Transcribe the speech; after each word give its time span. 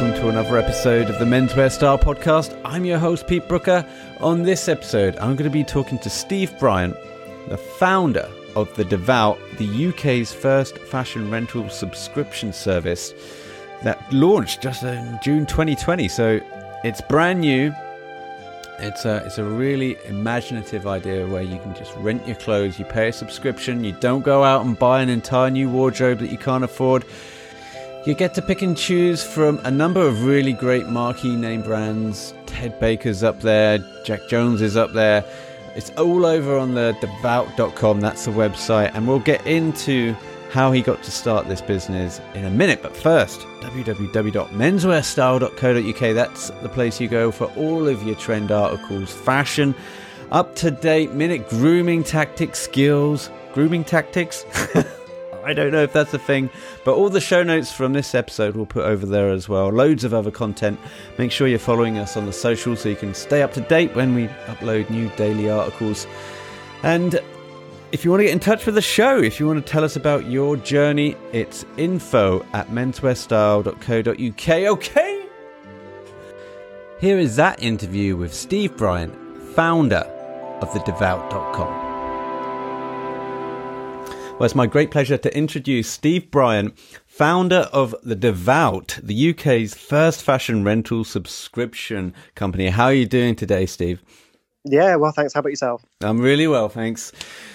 welcome 0.00 0.22
to 0.22 0.28
another 0.28 0.56
episode 0.56 1.10
of 1.10 1.18
the 1.18 1.24
Menswear 1.24 1.68
Style 1.68 1.98
Podcast. 1.98 2.56
I'm 2.64 2.84
your 2.84 3.00
host, 3.00 3.26
Pete 3.26 3.48
Brooker. 3.48 3.84
On 4.20 4.44
this 4.44 4.68
episode, 4.68 5.16
I'm 5.16 5.34
going 5.34 5.50
to 5.50 5.50
be 5.50 5.64
talking 5.64 5.98
to 5.98 6.08
Steve 6.08 6.56
Bryant, 6.60 6.94
the 7.48 7.56
founder 7.56 8.30
of 8.54 8.72
The 8.76 8.84
Devout, 8.84 9.40
the 9.56 9.88
UK's 9.88 10.32
first 10.32 10.78
fashion 10.78 11.28
rental 11.32 11.68
subscription 11.68 12.52
service 12.52 13.12
that 13.82 14.00
launched 14.12 14.62
just 14.62 14.84
in 14.84 15.18
June 15.20 15.46
2020. 15.46 16.06
So 16.06 16.38
it's 16.84 17.00
brand 17.00 17.40
new. 17.40 17.74
It's 18.78 19.04
a, 19.04 19.24
it's 19.26 19.38
a 19.38 19.44
really 19.44 19.96
imaginative 20.04 20.86
idea 20.86 21.26
where 21.26 21.42
you 21.42 21.58
can 21.58 21.74
just 21.74 21.92
rent 21.96 22.24
your 22.24 22.36
clothes, 22.36 22.78
you 22.78 22.84
pay 22.84 23.08
a 23.08 23.12
subscription, 23.12 23.82
you 23.82 23.96
don't 23.98 24.22
go 24.22 24.44
out 24.44 24.64
and 24.64 24.78
buy 24.78 25.02
an 25.02 25.08
entire 25.08 25.50
new 25.50 25.68
wardrobe 25.68 26.20
that 26.20 26.30
you 26.30 26.38
can't 26.38 26.62
afford 26.62 27.04
you 28.06 28.14
get 28.14 28.34
to 28.34 28.42
pick 28.42 28.62
and 28.62 28.76
choose 28.76 29.22
from 29.22 29.60
a 29.64 29.70
number 29.70 30.00
of 30.00 30.24
really 30.24 30.52
great 30.52 30.86
marquee 30.86 31.36
name 31.36 31.62
brands. 31.62 32.34
Ted 32.46 32.78
Baker's 32.80 33.22
up 33.22 33.40
there, 33.40 33.78
Jack 34.04 34.20
Jones 34.28 34.60
is 34.62 34.76
up 34.76 34.92
there. 34.92 35.24
It's 35.74 35.90
all 35.90 36.26
over 36.26 36.56
on 36.56 36.74
the 36.74 36.96
devout.com, 37.00 38.00
that's 38.00 38.24
the 38.24 38.30
website, 38.30 38.92
and 38.94 39.06
we'll 39.06 39.18
get 39.20 39.46
into 39.46 40.14
how 40.50 40.72
he 40.72 40.80
got 40.80 41.02
to 41.02 41.10
start 41.10 41.46
this 41.48 41.60
business 41.60 42.22
in 42.34 42.46
a 42.46 42.50
minute. 42.50 42.82
But 42.82 42.96
first, 42.96 43.40
www.menswearstyle.co.uk, 43.60 46.14
that's 46.14 46.50
the 46.50 46.68
place 46.68 47.00
you 47.00 47.08
go 47.08 47.30
for 47.30 47.44
all 47.56 47.86
of 47.86 48.02
your 48.02 48.16
trend 48.16 48.50
articles, 48.50 49.12
fashion, 49.12 49.74
up 50.30 50.54
to 50.56 50.70
date 50.70 51.12
minute 51.12 51.48
grooming 51.48 52.04
tactics, 52.04 52.58
skills, 52.58 53.30
grooming 53.52 53.84
tactics. 53.84 54.44
I 55.48 55.54
don't 55.54 55.72
know 55.72 55.82
if 55.82 55.94
that's 55.94 56.12
a 56.12 56.18
thing, 56.18 56.50
but 56.84 56.92
all 56.92 57.08
the 57.08 57.22
show 57.22 57.42
notes 57.42 57.72
from 57.72 57.94
this 57.94 58.14
episode 58.14 58.54
we'll 58.54 58.66
put 58.66 58.84
over 58.84 59.06
there 59.06 59.30
as 59.30 59.48
well. 59.48 59.70
Loads 59.70 60.04
of 60.04 60.12
other 60.12 60.30
content. 60.30 60.78
Make 61.16 61.32
sure 61.32 61.48
you're 61.48 61.58
following 61.58 61.96
us 61.96 62.18
on 62.18 62.26
the 62.26 62.34
social 62.34 62.76
so 62.76 62.90
you 62.90 62.96
can 62.96 63.14
stay 63.14 63.40
up 63.40 63.54
to 63.54 63.62
date 63.62 63.96
when 63.96 64.14
we 64.14 64.26
upload 64.44 64.90
new 64.90 65.08
daily 65.16 65.48
articles. 65.48 66.06
And 66.82 67.18
if 67.92 68.04
you 68.04 68.10
want 68.10 68.20
to 68.20 68.24
get 68.24 68.34
in 68.34 68.40
touch 68.40 68.66
with 68.66 68.74
the 68.74 68.82
show, 68.82 69.22
if 69.22 69.40
you 69.40 69.46
want 69.46 69.64
to 69.64 69.72
tell 69.72 69.84
us 69.84 69.96
about 69.96 70.26
your 70.26 70.58
journey, 70.58 71.16
it's 71.32 71.64
info 71.78 72.44
at 72.52 72.68
menswearstyle.co.uk. 72.68 74.48
Okay. 74.50 75.26
Here 77.00 77.18
is 77.18 77.36
that 77.36 77.62
interview 77.62 78.16
with 78.16 78.34
Steve 78.34 78.76
Bryant, 78.76 79.14
founder 79.54 80.04
of 80.60 80.68
thedevout.com. 80.72 81.87
Well, 84.38 84.44
it's 84.44 84.54
my 84.54 84.68
great 84.68 84.92
pleasure 84.92 85.18
to 85.18 85.36
introduce 85.36 85.90
Steve 85.90 86.30
Bryant, 86.30 86.78
founder 87.06 87.68
of 87.72 87.92
The 88.04 88.14
Devout, 88.14 89.00
the 89.02 89.30
UK's 89.30 89.74
first 89.74 90.22
fashion 90.22 90.62
rental 90.62 91.02
subscription 91.02 92.14
company. 92.36 92.68
How 92.68 92.84
are 92.84 92.94
you 92.94 93.04
doing 93.04 93.34
today, 93.34 93.66
Steve? 93.66 94.00
Yeah, 94.64 94.94
well, 94.94 95.10
thanks. 95.10 95.34
How 95.34 95.40
about 95.40 95.48
yourself? 95.48 95.84
I'm 96.02 96.20
really 96.20 96.46
well, 96.46 96.68
thanks. 96.68 97.10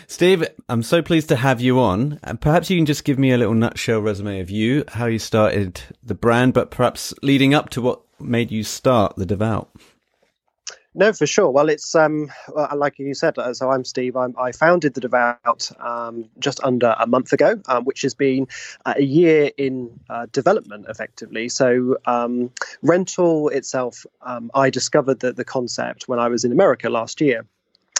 Steve, 0.07 0.45
I'm 0.67 0.83
so 0.83 1.01
pleased 1.01 1.29
to 1.29 1.37
have 1.37 1.61
you 1.61 1.79
on. 1.79 2.19
And 2.21 2.41
perhaps 2.41 2.69
you 2.69 2.77
can 2.77 2.85
just 2.85 3.05
give 3.05 3.17
me 3.17 3.31
a 3.31 3.37
little 3.37 3.53
nutshell 3.53 4.01
resume 4.01 4.41
of 4.41 4.49
you, 4.49 4.83
how 4.89 5.05
you 5.05 5.19
started 5.19 5.79
the 6.03 6.15
brand, 6.15 6.53
but 6.53 6.69
perhaps 6.69 7.13
leading 7.23 7.53
up 7.53 7.69
to 7.69 7.81
what 7.81 8.01
made 8.19 8.51
you 8.51 8.61
start 8.61 9.15
The 9.15 9.25
Devout. 9.25 9.69
No, 10.95 11.11
for 11.11 11.25
sure. 11.25 11.49
Well, 11.49 11.69
it's 11.69 11.95
um, 11.95 12.31
like 12.75 12.99
you 12.99 13.13
said. 13.13 13.37
Uh, 13.37 13.53
so 13.53 13.71
I'm 13.71 13.83
Steve. 13.83 14.15
I'm, 14.15 14.35
i 14.37 14.51
founded 14.51 14.93
the 14.93 15.01
Devout 15.01 15.71
um, 15.79 16.29
just 16.39 16.63
under 16.63 16.95
a 16.99 17.07
month 17.07 17.33
ago, 17.33 17.59
um, 17.67 17.83
which 17.85 18.03
has 18.03 18.13
been 18.13 18.47
uh, 18.85 18.93
a 18.97 19.03
year 19.03 19.51
in 19.57 19.99
uh, 20.09 20.27
development, 20.31 20.85
effectively. 20.89 21.49
So 21.49 21.97
um, 22.05 22.51
rental 22.83 23.49
itself, 23.49 24.05
um, 24.21 24.51
I 24.53 24.69
discovered 24.69 25.19
the, 25.19 25.33
the 25.33 25.45
concept 25.45 26.07
when 26.07 26.19
I 26.19 26.27
was 26.27 26.45
in 26.45 26.51
America 26.51 26.89
last 26.89 27.21
year 27.21 27.45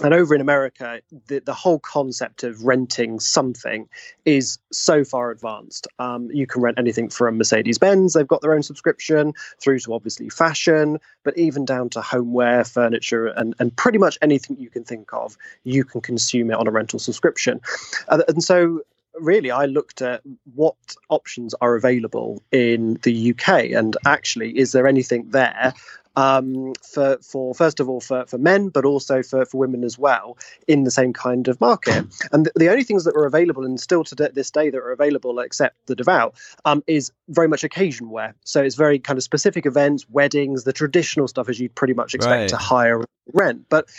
and 0.02 0.14
over 0.14 0.34
in 0.34 0.42
America, 0.42 1.02
the, 1.28 1.40
the 1.40 1.54
whole 1.54 1.80
concept 1.80 2.44
of 2.44 2.64
renting 2.64 3.20
something 3.20 3.88
is 4.26 4.58
so 4.72 5.04
far 5.04 5.30
advanced. 5.30 5.88
Um, 6.00 6.30
you 6.32 6.48
can 6.48 6.62
rent 6.62 6.80
anything 6.80 7.10
from 7.10 7.38
Mercedes 7.38 7.78
Benz, 7.78 8.14
they've 8.14 8.28
got 8.28 8.42
their 8.42 8.54
own 8.54 8.64
subscription, 8.64 9.34
through 9.60 9.80
to 9.80 9.94
obviously 9.94 10.30
fashion, 10.30 11.00
but 11.24 11.38
even 11.38 11.66
down 11.66 11.90
to 11.90 12.02
homeware, 12.02 12.64
furniture, 12.64 13.28
and, 13.28 13.54
and 13.60 13.76
pretty 13.76 14.00
much 14.00 14.18
anything 14.22 14.58
you 14.58 14.70
can 14.70 14.84
think 14.84 15.14
of, 15.14 15.38
you 15.64 15.84
can 15.84 16.02
consume 16.02 16.50
it 16.50 16.58
on 16.58 16.68
a 16.68 16.72
rental 16.72 16.98
subscription. 16.98 17.62
Uh, 18.08 18.24
and 18.28 18.44
so 18.44 18.82
really 19.20 19.52
I 19.52 19.66
looked 19.66 20.02
at 20.02 20.22
what 20.56 20.76
options 21.10 21.54
are 21.62 21.76
available 21.76 22.42
in 22.52 22.96
the 23.04 23.32
UK 23.32 23.72
and 23.72 23.96
actually 24.06 24.58
is 24.58 24.72
there 24.72 24.88
anything 24.88 25.30
there 25.30 25.74
um, 26.16 26.74
for 26.82 27.18
for 27.22 27.54
first 27.54 27.80
of 27.80 27.90
all 27.90 28.00
for, 28.00 28.26
for 28.26 28.38
men, 28.38 28.70
but 28.70 28.86
also 28.86 29.24
for, 29.24 29.46
for 29.46 29.58
women 29.58 29.84
as 29.84 29.98
well 29.98 30.38
in 30.68 30.84
the 30.84 30.92
same 30.92 31.14
kind 31.14 31.48
of 31.48 31.60
market. 31.60 32.06
And 32.32 32.46
the, 32.46 32.52
the 32.56 32.70
only 32.70 32.84
things 32.84 33.04
that 33.04 33.16
were 33.16 33.26
available 33.26 33.66
and 33.66 33.80
still 33.80 34.04
to 34.06 34.16
this 34.16 34.50
day 34.50 34.70
that 34.70 34.78
are 34.78 34.92
available, 34.92 35.40
except 35.40 35.76
the 35.88 35.96
devout, 35.96 36.36
um, 36.66 36.84
is 36.88 37.12
very 37.30 37.48
much 37.48 37.64
occasion 37.64 38.10
wear. 38.10 38.34
So 38.44 38.64
it's 38.64 38.76
very 38.76 38.98
kind 38.98 39.18
of 39.18 39.24
specific 39.24 39.66
events, 39.66 40.06
weddings, 40.10 40.64
the 40.64 40.74
traditional 40.74 41.28
stuff 41.28 41.50
as 41.50 41.60
you'd 41.60 41.76
pretty 41.76 41.94
much 41.94 42.16
expect 42.16 42.40
right. 42.40 42.50
to 42.50 42.58
hire 42.58 43.04
rent. 43.34 43.66
But 43.70 43.90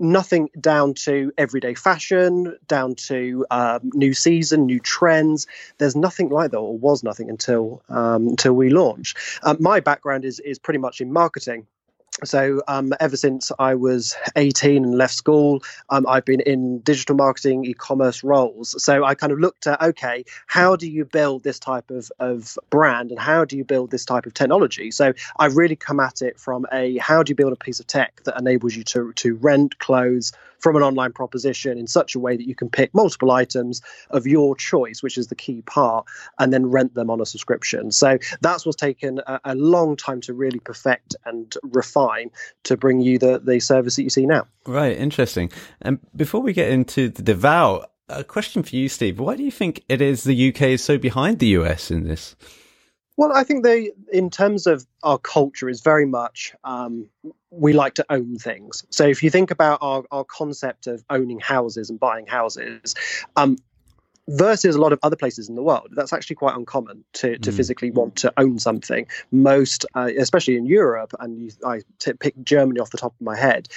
nothing 0.00 0.48
down 0.58 0.94
to 0.94 1.32
everyday 1.38 1.74
fashion, 1.74 2.56
down 2.66 2.94
to 2.94 3.46
um, 3.50 3.90
new 3.94 4.14
season, 4.14 4.66
new 4.66 4.80
trends. 4.80 5.46
There's 5.78 5.94
nothing 5.94 6.30
like 6.30 6.50
that, 6.50 6.58
or 6.58 6.76
was 6.76 7.02
nothing 7.02 7.30
until 7.30 7.82
um, 7.88 8.28
until 8.28 8.54
we 8.54 8.70
launched. 8.70 9.18
Um, 9.42 9.58
my 9.60 9.80
background 9.80 10.24
is 10.24 10.40
is 10.40 10.58
pretty 10.58 10.78
much 10.78 11.00
in 11.00 11.12
marketing 11.12 11.66
so 12.24 12.62
um, 12.68 12.92
ever 13.00 13.16
since 13.16 13.52
I 13.58 13.74
was 13.74 14.16
18 14.36 14.84
and 14.84 14.94
left 14.94 15.14
school, 15.14 15.62
um, 15.88 16.06
I've 16.06 16.24
been 16.24 16.40
in 16.40 16.80
digital 16.80 17.16
marketing, 17.16 17.64
e-commerce 17.64 18.22
roles. 18.22 18.82
So 18.82 19.04
I 19.04 19.14
kind 19.14 19.32
of 19.32 19.38
looked 19.38 19.66
at 19.66 19.80
okay, 19.80 20.24
how 20.46 20.76
do 20.76 20.90
you 20.90 21.04
build 21.04 21.42
this 21.42 21.58
type 21.58 21.90
of, 21.90 22.10
of 22.18 22.58
brand 22.70 23.10
and 23.10 23.20
how 23.20 23.44
do 23.44 23.56
you 23.56 23.64
build 23.64 23.90
this 23.90 24.04
type 24.04 24.26
of 24.26 24.34
technology? 24.34 24.90
So 24.90 25.12
I 25.38 25.46
really 25.46 25.76
come 25.76 26.00
at 26.00 26.22
it 26.22 26.38
from 26.38 26.66
a 26.72 26.98
how 26.98 27.22
do 27.22 27.30
you 27.30 27.36
build 27.36 27.52
a 27.52 27.56
piece 27.56 27.80
of 27.80 27.86
tech 27.86 28.22
that 28.24 28.38
enables 28.38 28.74
you 28.76 28.84
to 28.84 29.12
to 29.14 29.34
rent 29.36 29.78
clothes 29.78 30.32
from 30.60 30.76
an 30.76 30.82
online 30.82 31.12
proposition 31.12 31.78
in 31.78 31.86
such 31.86 32.14
a 32.14 32.18
way 32.18 32.36
that 32.36 32.46
you 32.46 32.54
can 32.54 32.68
pick 32.68 32.94
multiple 32.94 33.30
items 33.30 33.82
of 34.10 34.26
your 34.26 34.54
choice, 34.56 35.02
which 35.02 35.18
is 35.18 35.28
the 35.28 35.34
key 35.34 35.62
part, 35.62 36.06
and 36.38 36.52
then 36.52 36.66
rent 36.66 36.94
them 36.94 37.10
on 37.10 37.20
a 37.20 37.26
subscription. 37.26 37.90
So 37.90 38.18
that's 38.40 38.64
what's 38.64 38.76
taken 38.76 39.20
a, 39.26 39.40
a 39.44 39.54
long 39.54 39.96
time 39.96 40.20
to 40.22 40.34
really 40.34 40.60
perfect 40.60 41.16
and 41.24 41.54
refine 41.62 42.30
to 42.64 42.76
bring 42.76 43.00
you 43.00 43.18
the, 43.18 43.38
the 43.38 43.60
service 43.60 43.96
that 43.96 44.02
you 44.02 44.10
see 44.10 44.26
now. 44.26 44.46
Right, 44.66 44.96
interesting. 44.96 45.50
And 45.80 45.98
before 46.14 46.40
we 46.40 46.52
get 46.52 46.70
into 46.70 47.08
the 47.08 47.22
devout, 47.22 47.90
a 48.08 48.24
question 48.24 48.62
for 48.62 48.74
you, 48.74 48.88
Steve. 48.88 49.20
Why 49.20 49.36
do 49.36 49.42
you 49.42 49.50
think 49.52 49.84
it 49.88 50.02
is 50.02 50.24
the 50.24 50.48
UK 50.48 50.62
is 50.62 50.84
so 50.84 50.98
behind 50.98 51.38
the 51.38 51.48
US 51.48 51.90
in 51.90 52.04
this? 52.04 52.34
Well, 53.20 53.34
I 53.34 53.44
think 53.44 53.64
they, 53.64 53.92
in 54.10 54.30
terms 54.30 54.66
of 54.66 54.86
our 55.02 55.18
culture, 55.18 55.68
is 55.68 55.82
very 55.82 56.06
much 56.06 56.54
um, 56.64 57.10
we 57.50 57.74
like 57.74 57.96
to 57.96 58.06
own 58.08 58.38
things. 58.38 58.82
So 58.88 59.04
if 59.04 59.22
you 59.22 59.28
think 59.28 59.50
about 59.50 59.80
our, 59.82 60.04
our 60.10 60.24
concept 60.24 60.86
of 60.86 61.04
owning 61.10 61.38
houses 61.38 61.90
and 61.90 62.00
buying 62.00 62.26
houses, 62.26 62.94
um, 63.36 63.58
versus 64.26 64.74
a 64.74 64.80
lot 64.80 64.94
of 64.94 64.98
other 65.02 65.16
places 65.16 65.50
in 65.50 65.54
the 65.54 65.62
world, 65.62 65.88
that's 65.94 66.14
actually 66.14 66.36
quite 66.36 66.56
uncommon 66.56 67.04
to, 67.12 67.36
to 67.36 67.50
mm. 67.50 67.54
physically 67.54 67.90
want 67.90 68.16
to 68.16 68.32
own 68.38 68.58
something. 68.58 69.06
Most, 69.30 69.84
uh, 69.94 70.08
especially 70.18 70.56
in 70.56 70.64
Europe, 70.64 71.12
and 71.20 71.38
you, 71.38 71.50
I 71.62 71.82
t- 71.98 72.14
pick 72.14 72.42
Germany 72.42 72.80
off 72.80 72.88
the 72.88 72.96
top 72.96 73.12
of 73.12 73.20
my 73.20 73.36
head, 73.36 73.68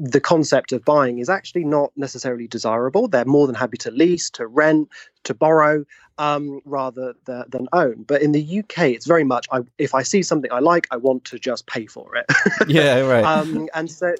the 0.00 0.20
concept 0.20 0.72
of 0.72 0.82
buying 0.82 1.18
is 1.18 1.28
actually 1.28 1.62
not 1.62 1.92
necessarily 1.94 2.48
desirable. 2.48 3.06
They're 3.06 3.26
more 3.26 3.46
than 3.46 3.54
happy 3.54 3.76
to 3.78 3.90
lease, 3.90 4.30
to 4.30 4.46
rent, 4.46 4.88
to 5.24 5.34
borrow, 5.34 5.84
um, 6.16 6.60
rather 6.64 7.14
than, 7.26 7.44
than, 7.50 7.68
own. 7.74 8.04
But 8.04 8.22
in 8.22 8.32
the 8.32 8.60
UK, 8.60 8.88
it's 8.88 9.06
very 9.06 9.24
much 9.24 9.46
I, 9.52 9.60
if 9.76 9.94
I 9.94 10.02
see 10.02 10.22
something 10.22 10.50
I 10.50 10.60
like, 10.60 10.86
I 10.90 10.96
want 10.96 11.26
to 11.26 11.38
just 11.38 11.66
pay 11.66 11.84
for 11.84 12.16
it. 12.16 12.24
yeah, 12.66 13.00
right. 13.00 13.24
Um, 13.24 13.68
and 13.74 13.90
so 13.90 14.14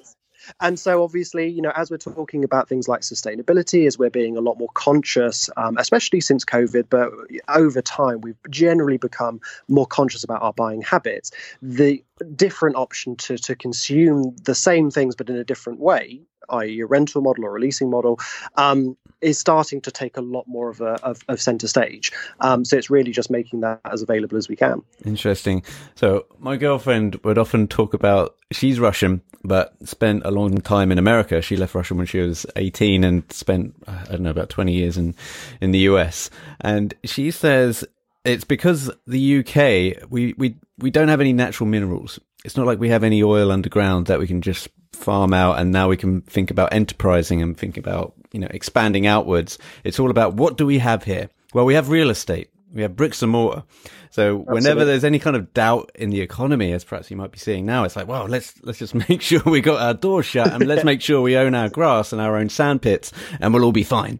and 0.59 0.79
so, 0.79 1.03
obviously, 1.03 1.47
you 1.47 1.61
know, 1.61 1.71
as 1.75 1.91
we're 1.91 1.97
talking 1.97 2.43
about 2.43 2.67
things 2.67 2.87
like 2.87 3.01
sustainability, 3.01 3.87
as 3.87 3.97
we're 3.97 4.09
being 4.09 4.37
a 4.37 4.41
lot 4.41 4.57
more 4.57 4.69
conscious, 4.73 5.49
um, 5.57 5.77
especially 5.77 6.21
since 6.21 6.45
COVID, 6.45 6.85
but 6.89 7.11
over 7.47 7.81
time, 7.81 8.21
we've 8.21 8.37
generally 8.49 8.97
become 8.97 9.39
more 9.67 9.85
conscious 9.85 10.23
about 10.23 10.41
our 10.41 10.53
buying 10.53 10.81
habits. 10.81 11.31
The 11.61 12.03
different 12.35 12.75
option 12.75 13.15
to, 13.17 13.37
to 13.37 13.55
consume 13.55 14.35
the 14.43 14.55
same 14.55 14.91
things 14.91 15.15
but 15.15 15.29
in 15.29 15.35
a 15.35 15.43
different 15.43 15.79
way 15.79 16.21
i.e., 16.51 16.81
a 16.81 16.85
rental 16.85 17.21
model 17.21 17.45
or 17.45 17.55
a 17.55 17.59
leasing 17.59 17.89
model, 17.89 18.19
um, 18.55 18.97
is 19.21 19.37
starting 19.37 19.81
to 19.81 19.91
take 19.91 20.17
a 20.17 20.21
lot 20.21 20.47
more 20.47 20.69
of 20.69 20.81
a 20.81 20.93
of, 21.03 21.23
of 21.27 21.41
center 21.41 21.67
stage. 21.67 22.11
Um, 22.39 22.65
so 22.65 22.77
it's 22.77 22.89
really 22.89 23.11
just 23.11 23.29
making 23.29 23.61
that 23.61 23.79
as 23.85 24.01
available 24.01 24.37
as 24.37 24.49
we 24.49 24.55
can. 24.55 24.81
Interesting. 25.05 25.63
So 25.95 26.25
my 26.39 26.57
girlfriend 26.57 27.15
would 27.23 27.37
often 27.37 27.67
talk 27.67 27.93
about 27.93 28.35
she's 28.51 28.79
Russian, 28.79 29.21
but 29.43 29.73
spent 29.87 30.23
a 30.25 30.31
long 30.31 30.59
time 30.61 30.91
in 30.91 30.97
America. 30.97 31.41
She 31.41 31.57
left 31.57 31.75
Russia 31.75 31.95
when 31.95 32.05
she 32.05 32.19
was 32.19 32.45
18 32.55 33.03
and 33.03 33.31
spent 33.31 33.75
I 33.87 34.03
don't 34.05 34.21
know 34.21 34.29
about 34.29 34.49
20 34.49 34.73
years 34.73 34.97
in 34.97 35.15
in 35.61 35.71
the 35.71 35.79
US. 35.79 36.29
And 36.59 36.93
she 37.03 37.31
says 37.31 37.85
it's 38.23 38.43
because 38.43 38.91
the 39.07 39.39
UK 39.39 40.09
we 40.09 40.33
we 40.37 40.55
we 40.77 40.91
don't 40.91 41.09
have 41.09 41.21
any 41.21 41.33
natural 41.33 41.67
minerals. 41.67 42.19
It's 42.43 42.57
not 42.57 42.65
like 42.65 42.79
we 42.79 42.89
have 42.89 43.03
any 43.03 43.21
oil 43.21 43.51
underground 43.51 44.07
that 44.07 44.19
we 44.19 44.25
can 44.25 44.41
just 44.41 44.67
farm 44.93 45.33
out 45.33 45.59
and 45.59 45.71
now 45.71 45.87
we 45.89 45.97
can 45.97 46.21
think 46.21 46.51
about 46.51 46.73
enterprising 46.73 47.41
and 47.41 47.57
think 47.57 47.77
about 47.77 48.13
you 48.31 48.39
know 48.39 48.47
expanding 48.51 49.07
outwards. 49.07 49.57
It's 49.83 49.99
all 49.99 50.09
about 50.09 50.35
what 50.35 50.57
do 50.57 50.65
we 50.65 50.79
have 50.79 51.03
here? 51.03 51.29
Well, 51.53 51.65
we 51.65 51.73
have 51.73 51.89
real 51.89 52.09
estate. 52.09 52.49
We 52.73 52.83
have 52.83 52.95
bricks 52.95 53.21
and 53.21 53.31
mortar. 53.31 53.63
So 54.11 54.37
whenever 54.37 54.57
Absolutely. 54.57 54.85
there's 54.85 55.03
any 55.03 55.19
kind 55.19 55.35
of 55.35 55.53
doubt 55.53 55.91
in 55.95 56.09
the 56.09 56.21
economy, 56.21 56.71
as 56.73 56.83
perhaps 56.83 57.09
you 57.11 57.17
might 57.17 57.31
be 57.31 57.37
seeing 57.37 57.65
now, 57.65 57.83
it's 57.83 57.95
like, 57.95 58.07
well, 58.07 58.25
let's 58.25 58.53
let's 58.63 58.79
just 58.79 58.95
make 59.09 59.21
sure 59.21 59.41
we 59.45 59.61
got 59.61 59.81
our 59.81 59.93
doors 59.93 60.25
shut 60.25 60.51
and 60.51 60.67
let's 60.67 60.83
make 60.83 61.01
sure 61.01 61.21
we 61.21 61.37
own 61.37 61.55
our 61.55 61.69
grass 61.69 62.11
and 62.13 62.21
our 62.21 62.37
own 62.37 62.49
sand 62.49 62.81
pits, 62.81 63.11
and 63.39 63.53
we'll 63.53 63.63
all 63.63 63.71
be 63.71 63.83
fine. 63.83 64.19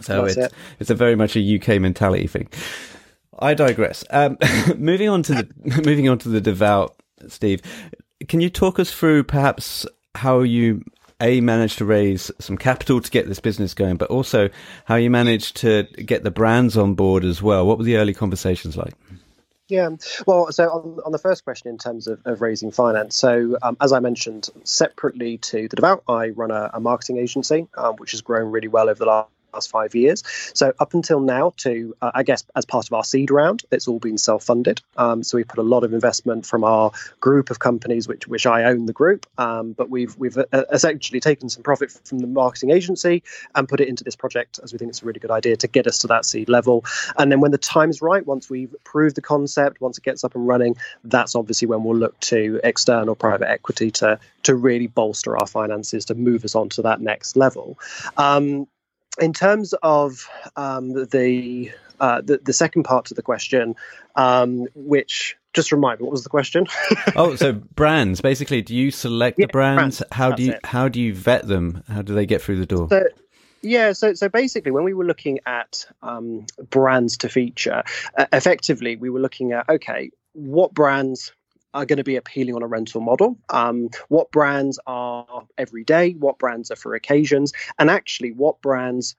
So 0.00 0.22
That's 0.22 0.36
it's 0.36 0.46
it. 0.46 0.52
it's 0.80 0.90
a 0.90 0.94
very 0.94 1.16
much 1.16 1.36
a 1.36 1.56
UK 1.56 1.80
mentality 1.80 2.26
thing. 2.26 2.48
I 3.38 3.54
digress. 3.54 4.04
Um, 4.10 4.38
moving 4.76 5.08
on 5.08 5.22
to 5.24 5.34
the 5.34 5.48
moving 5.84 6.08
on 6.08 6.18
to 6.18 6.28
the 6.28 6.40
devout, 6.40 6.94
Steve. 7.28 7.62
Can 8.28 8.40
you 8.40 8.50
talk 8.50 8.78
us 8.78 8.92
through 8.92 9.24
perhaps 9.24 9.86
how 10.14 10.40
you 10.40 10.84
a 11.20 11.40
managed 11.40 11.78
to 11.78 11.84
raise 11.84 12.30
some 12.38 12.56
capital 12.56 13.00
to 13.00 13.10
get 13.10 13.28
this 13.28 13.40
business 13.40 13.74
going, 13.74 13.96
but 13.96 14.10
also 14.10 14.50
how 14.84 14.96
you 14.96 15.10
managed 15.10 15.56
to 15.56 15.84
get 16.04 16.24
the 16.24 16.30
brands 16.30 16.76
on 16.76 16.94
board 16.94 17.24
as 17.24 17.42
well? 17.42 17.66
What 17.66 17.78
were 17.78 17.84
the 17.84 17.96
early 17.96 18.14
conversations 18.14 18.76
like? 18.76 18.94
Yeah, 19.68 19.90
well, 20.26 20.52
so 20.52 20.68
on, 20.68 21.00
on 21.06 21.12
the 21.12 21.18
first 21.18 21.44
question 21.44 21.68
in 21.70 21.78
terms 21.78 22.06
of, 22.06 22.20
of 22.26 22.42
raising 22.42 22.70
finance, 22.70 23.16
so 23.16 23.56
um, 23.62 23.78
as 23.80 23.92
I 23.92 24.00
mentioned, 24.00 24.50
separately 24.64 25.38
to 25.38 25.68
the 25.68 25.76
Devout, 25.76 26.04
I 26.06 26.28
run 26.28 26.50
a, 26.50 26.70
a 26.74 26.80
marketing 26.80 27.16
agency, 27.16 27.66
um, 27.78 27.96
which 27.96 28.10
has 28.10 28.20
grown 28.20 28.50
really 28.50 28.68
well 28.68 28.90
over 28.90 28.98
the 28.98 29.06
last 29.06 29.30
last 29.54 29.70
five 29.70 29.94
years. 29.94 30.22
So 30.54 30.72
up 30.78 30.94
until 30.94 31.20
now, 31.20 31.52
to 31.58 31.94
uh, 32.02 32.10
I 32.14 32.22
guess 32.22 32.44
as 32.54 32.64
part 32.64 32.86
of 32.86 32.92
our 32.92 33.04
seed 33.04 33.30
round, 33.30 33.62
it's 33.70 33.88
all 33.88 33.98
been 33.98 34.18
self-funded. 34.18 34.80
Um, 34.96 35.22
so 35.22 35.36
we 35.38 35.44
put 35.44 35.58
a 35.58 35.62
lot 35.62 35.84
of 35.84 35.92
investment 35.92 36.46
from 36.46 36.64
our 36.64 36.90
group 37.20 37.50
of 37.50 37.58
companies, 37.58 38.08
which 38.08 38.26
which 38.26 38.46
I 38.46 38.64
own 38.64 38.86
the 38.86 38.92
group. 38.92 39.26
Um, 39.38 39.72
but 39.72 39.88
we've 39.90 40.16
we've 40.18 40.36
uh, 40.36 40.64
essentially 40.72 41.20
taken 41.20 41.48
some 41.48 41.62
profit 41.62 41.90
from 42.04 42.18
the 42.18 42.26
marketing 42.26 42.70
agency 42.70 43.22
and 43.54 43.68
put 43.68 43.80
it 43.80 43.88
into 43.88 44.04
this 44.04 44.16
project, 44.16 44.60
as 44.62 44.72
we 44.72 44.78
think 44.78 44.90
it's 44.90 45.02
a 45.02 45.06
really 45.06 45.20
good 45.20 45.30
idea 45.30 45.56
to 45.56 45.68
get 45.68 45.86
us 45.86 45.98
to 46.00 46.06
that 46.08 46.24
seed 46.24 46.48
level. 46.48 46.84
And 47.18 47.30
then 47.30 47.40
when 47.40 47.50
the 47.50 47.58
time's 47.58 48.02
right, 48.02 48.26
once 48.26 48.50
we've 48.50 48.74
proved 48.84 49.16
the 49.16 49.22
concept, 49.22 49.80
once 49.80 49.98
it 49.98 50.04
gets 50.04 50.24
up 50.24 50.34
and 50.34 50.46
running, 50.46 50.76
that's 51.04 51.34
obviously 51.34 51.68
when 51.68 51.84
we'll 51.84 51.96
look 51.96 52.18
to 52.20 52.60
external 52.64 53.14
private 53.14 53.48
equity 53.48 53.90
to 53.90 54.18
to 54.42 54.54
really 54.54 54.86
bolster 54.86 55.36
our 55.38 55.46
finances 55.46 56.04
to 56.06 56.14
move 56.14 56.44
us 56.44 56.54
on 56.54 56.68
to 56.68 56.82
that 56.82 57.00
next 57.00 57.36
level. 57.36 57.78
Um, 58.16 58.66
in 59.20 59.32
terms 59.32 59.74
of 59.82 60.28
um, 60.56 60.92
the, 60.92 61.72
uh, 62.00 62.20
the, 62.20 62.38
the 62.38 62.52
second 62.52 62.84
part 62.84 63.06
to 63.06 63.14
the 63.14 63.22
question, 63.22 63.74
um, 64.16 64.66
which 64.74 65.36
just 65.52 65.72
remind 65.72 66.00
me 66.00 66.04
what 66.04 66.12
was 66.12 66.24
the 66.24 66.28
question? 66.28 66.66
oh, 67.16 67.36
so 67.36 67.52
brands. 67.52 68.20
Basically, 68.20 68.60
do 68.60 68.74
you 68.74 68.90
select 68.90 69.38
yeah, 69.38 69.46
the 69.46 69.52
brands? 69.52 69.98
brands. 69.98 70.02
How 70.12 70.32
do 70.32 70.42
you 70.42 70.52
it. 70.52 70.66
how 70.66 70.88
do 70.88 71.00
you 71.00 71.14
vet 71.14 71.46
them? 71.46 71.82
How 71.88 72.02
do 72.02 72.14
they 72.14 72.26
get 72.26 72.42
through 72.42 72.58
the 72.58 72.66
door? 72.66 72.88
So, 72.90 73.04
yeah, 73.62 73.92
so 73.92 74.14
so 74.14 74.28
basically, 74.28 74.72
when 74.72 74.84
we 74.84 74.94
were 74.94 75.04
looking 75.04 75.38
at 75.46 75.86
um, 76.02 76.44
brands 76.70 77.18
to 77.18 77.28
feature, 77.28 77.84
uh, 78.18 78.26
effectively, 78.32 78.96
we 78.96 79.10
were 79.10 79.20
looking 79.20 79.52
at 79.52 79.68
okay, 79.68 80.10
what 80.32 80.74
brands 80.74 81.32
are 81.74 81.84
going 81.84 81.98
to 81.98 82.04
be 82.04 82.16
appealing 82.16 82.54
on 82.54 82.62
a 82.62 82.66
rental 82.66 83.00
model. 83.00 83.36
Um, 83.50 83.90
what 84.08 84.30
brands 84.30 84.78
are 84.86 85.46
everyday? 85.58 86.12
What 86.12 86.38
brands 86.38 86.70
are 86.70 86.76
for 86.76 86.94
occasions? 86.94 87.52
And 87.78 87.90
actually, 87.90 88.32
what 88.32 88.62
brands 88.62 89.16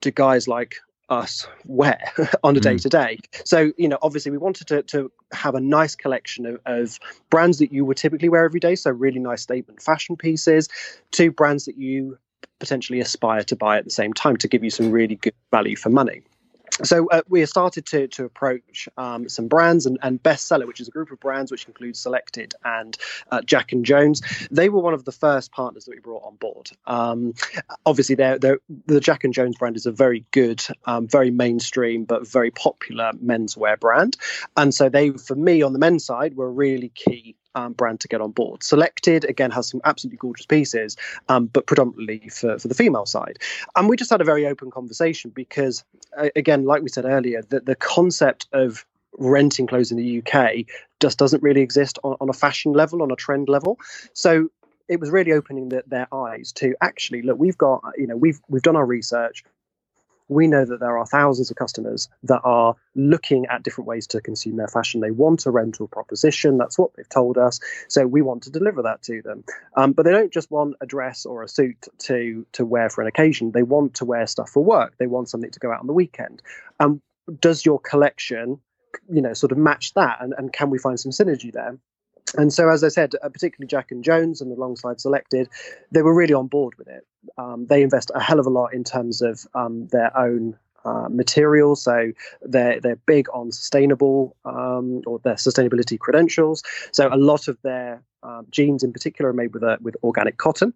do 0.00 0.10
guys 0.10 0.48
like 0.48 0.76
us 1.08 1.46
wear 1.66 2.00
on 2.42 2.56
a 2.56 2.60
day 2.60 2.76
to 2.76 2.88
day. 2.88 3.18
So, 3.44 3.72
you 3.76 3.88
know, 3.88 3.98
obviously 4.02 4.32
we 4.32 4.38
wanted 4.38 4.66
to, 4.68 4.82
to 4.84 5.10
have 5.32 5.54
a 5.54 5.60
nice 5.60 5.94
collection 5.94 6.46
of, 6.46 6.60
of, 6.66 6.98
brands 7.30 7.58
that 7.58 7.72
you 7.72 7.84
would 7.84 7.96
typically 7.96 8.28
wear 8.28 8.44
every 8.44 8.60
day. 8.60 8.74
So, 8.74 8.90
really 8.90 9.20
nice 9.20 9.42
statement 9.42 9.82
fashion 9.82 10.16
pieces, 10.16 10.68
to 11.12 11.30
brands 11.30 11.66
that 11.66 11.76
you 11.76 12.18
potentially 12.58 13.00
aspire 13.00 13.42
to 13.44 13.56
buy 13.56 13.78
at 13.78 13.84
the 13.84 13.90
same 13.90 14.12
time 14.12 14.36
to 14.38 14.48
give 14.48 14.64
you 14.64 14.70
some 14.70 14.90
really 14.90 15.16
good 15.16 15.34
value 15.52 15.76
for 15.76 15.90
money 15.90 16.22
so 16.82 17.08
uh, 17.08 17.22
we 17.28 17.44
started 17.46 17.86
to 17.86 18.08
to 18.08 18.24
approach 18.24 18.88
um, 18.96 19.28
some 19.28 19.48
brands 19.48 19.86
and, 19.86 19.98
and 20.02 20.22
bestseller, 20.22 20.66
which 20.66 20.80
is 20.80 20.88
a 20.88 20.90
group 20.90 21.10
of 21.10 21.20
brands 21.20 21.50
which 21.50 21.66
includes 21.66 21.98
Selected 21.98 22.54
and 22.64 22.96
uh, 23.30 23.40
Jack 23.42 23.72
and 23.72 23.84
Jones. 23.84 24.22
They 24.50 24.68
were 24.68 24.80
one 24.80 24.94
of 24.94 25.04
the 25.04 25.12
first 25.12 25.52
partners 25.52 25.84
that 25.84 25.94
we 25.94 26.00
brought 26.00 26.24
on 26.24 26.36
board. 26.36 26.70
Um, 26.86 27.34
obviously, 27.84 28.14
they're, 28.14 28.38
they're, 28.38 28.58
the 28.86 29.00
Jack 29.00 29.24
and 29.24 29.32
Jones 29.32 29.56
brand 29.56 29.76
is 29.76 29.86
a 29.86 29.92
very 29.92 30.24
good, 30.30 30.62
um, 30.84 31.08
very 31.08 31.30
mainstream 31.30 32.04
but 32.04 32.28
very 32.28 32.50
popular 32.50 33.12
menswear 33.24 33.78
brand, 33.78 34.16
and 34.56 34.74
so 34.74 34.88
they, 34.88 35.10
for 35.10 35.34
me, 35.34 35.62
on 35.62 35.72
the 35.72 35.78
men's 35.78 36.04
side, 36.04 36.36
were 36.36 36.52
really 36.52 36.90
key 36.90 37.36
um, 37.56 37.72
brand 37.72 38.00
to 38.00 38.08
get 38.08 38.20
on 38.20 38.30
board. 38.30 38.62
Selected 38.62 39.24
again 39.24 39.50
has 39.50 39.68
some 39.68 39.80
absolutely 39.84 40.18
gorgeous 40.18 40.46
pieces, 40.46 40.96
um, 41.28 41.46
but 41.46 41.66
predominantly 41.66 42.28
for, 42.28 42.58
for 42.58 42.68
the 42.68 42.74
female 42.74 43.06
side. 43.06 43.38
And 43.74 43.88
we 43.88 43.96
just 43.96 44.10
had 44.10 44.20
a 44.20 44.24
very 44.24 44.46
open 44.46 44.70
conversation 44.70 45.32
because, 45.34 45.82
again, 46.36 46.64
like 46.64 46.82
we 46.82 46.88
said 46.88 47.04
earlier, 47.04 47.42
that 47.48 47.66
the 47.66 47.74
concept 47.74 48.46
of 48.52 48.86
renting 49.18 49.66
clothes 49.66 49.90
in 49.90 49.96
the 49.96 50.22
UK 50.22 50.66
just 51.00 51.18
doesn't 51.18 51.42
really 51.42 51.62
exist 51.62 51.98
on, 52.04 52.16
on 52.20 52.28
a 52.28 52.34
fashion 52.34 52.72
level, 52.72 53.02
on 53.02 53.10
a 53.10 53.16
trend 53.16 53.48
level. 53.48 53.78
So 54.12 54.50
it 54.88 55.00
was 55.00 55.10
really 55.10 55.32
opening 55.32 55.70
the, 55.70 55.82
their 55.86 56.12
eyes 56.14 56.52
to 56.52 56.74
actually 56.80 57.22
look. 57.22 57.38
We've 57.38 57.58
got 57.58 57.82
you 57.96 58.06
know 58.06 58.16
we've 58.16 58.40
we've 58.48 58.62
done 58.62 58.76
our 58.76 58.86
research 58.86 59.42
we 60.28 60.46
know 60.46 60.64
that 60.64 60.80
there 60.80 60.98
are 60.98 61.06
thousands 61.06 61.50
of 61.50 61.56
customers 61.56 62.08
that 62.24 62.40
are 62.44 62.74
looking 62.94 63.46
at 63.46 63.62
different 63.62 63.88
ways 63.88 64.06
to 64.08 64.20
consume 64.20 64.56
their 64.56 64.68
fashion. 64.68 65.00
They 65.00 65.10
want 65.10 65.46
a 65.46 65.50
rental 65.50 65.88
proposition. 65.88 66.58
That's 66.58 66.78
what 66.78 66.90
they've 66.96 67.08
told 67.08 67.38
us. 67.38 67.60
So 67.88 68.06
we 68.06 68.22
want 68.22 68.44
to 68.44 68.50
deliver 68.50 68.82
that 68.82 69.02
to 69.04 69.22
them. 69.22 69.44
Um, 69.76 69.92
but 69.92 70.04
they 70.04 70.12
don't 70.12 70.32
just 70.32 70.50
want 70.50 70.76
a 70.80 70.86
dress 70.86 71.26
or 71.26 71.42
a 71.42 71.48
suit 71.48 71.86
to 71.98 72.46
to 72.52 72.64
wear 72.64 72.90
for 72.90 73.02
an 73.02 73.08
occasion. 73.08 73.52
They 73.52 73.62
want 73.62 73.94
to 73.94 74.04
wear 74.04 74.26
stuff 74.26 74.50
for 74.50 74.64
work. 74.64 74.94
They 74.98 75.06
want 75.06 75.28
something 75.28 75.50
to 75.50 75.60
go 75.60 75.72
out 75.72 75.80
on 75.80 75.86
the 75.86 75.92
weekend. 75.92 76.42
Um, 76.80 77.00
does 77.40 77.64
your 77.64 77.80
collection, 77.80 78.60
you 79.08 79.20
know, 79.22 79.32
sort 79.32 79.52
of 79.52 79.58
match 79.58 79.94
that? 79.94 80.18
And, 80.20 80.34
and 80.36 80.52
can 80.52 80.70
we 80.70 80.78
find 80.78 80.98
some 80.98 81.12
synergy 81.12 81.52
there? 81.52 81.78
And 82.36 82.52
so, 82.52 82.68
as 82.68 82.82
I 82.82 82.88
said, 82.88 83.14
uh, 83.22 83.28
particularly 83.28 83.68
Jack 83.68 83.90
and 83.90 84.02
Jones 84.02 84.40
and 84.40 84.50
alongside 84.52 85.00
Selected, 85.00 85.48
they 85.92 86.02
were 86.02 86.14
really 86.14 86.34
on 86.34 86.48
board 86.48 86.74
with 86.78 86.88
it. 86.88 87.06
Um, 87.38 87.66
they 87.66 87.82
invest 87.82 88.10
a 88.14 88.20
hell 88.20 88.40
of 88.40 88.46
a 88.46 88.50
lot 88.50 88.74
in 88.74 88.84
terms 88.84 89.22
of 89.22 89.46
um, 89.54 89.86
their 89.88 90.16
own 90.16 90.56
uh, 90.84 91.08
materials. 91.10 91.82
So 91.82 92.12
they're 92.42 92.80
they're 92.80 92.96
big 93.06 93.28
on 93.32 93.52
sustainable 93.52 94.36
um, 94.44 95.02
or 95.06 95.18
their 95.20 95.34
sustainability 95.34 95.98
credentials. 95.98 96.62
So 96.92 97.08
a 97.12 97.16
lot 97.16 97.48
of 97.48 97.58
their 97.62 98.02
uh, 98.22 98.42
jeans 98.50 98.82
in 98.82 98.92
particular 98.92 99.30
are 99.30 99.34
made 99.34 99.54
with 99.54 99.62
a, 99.62 99.78
with 99.80 99.96
organic 100.02 100.36
cotton 100.36 100.72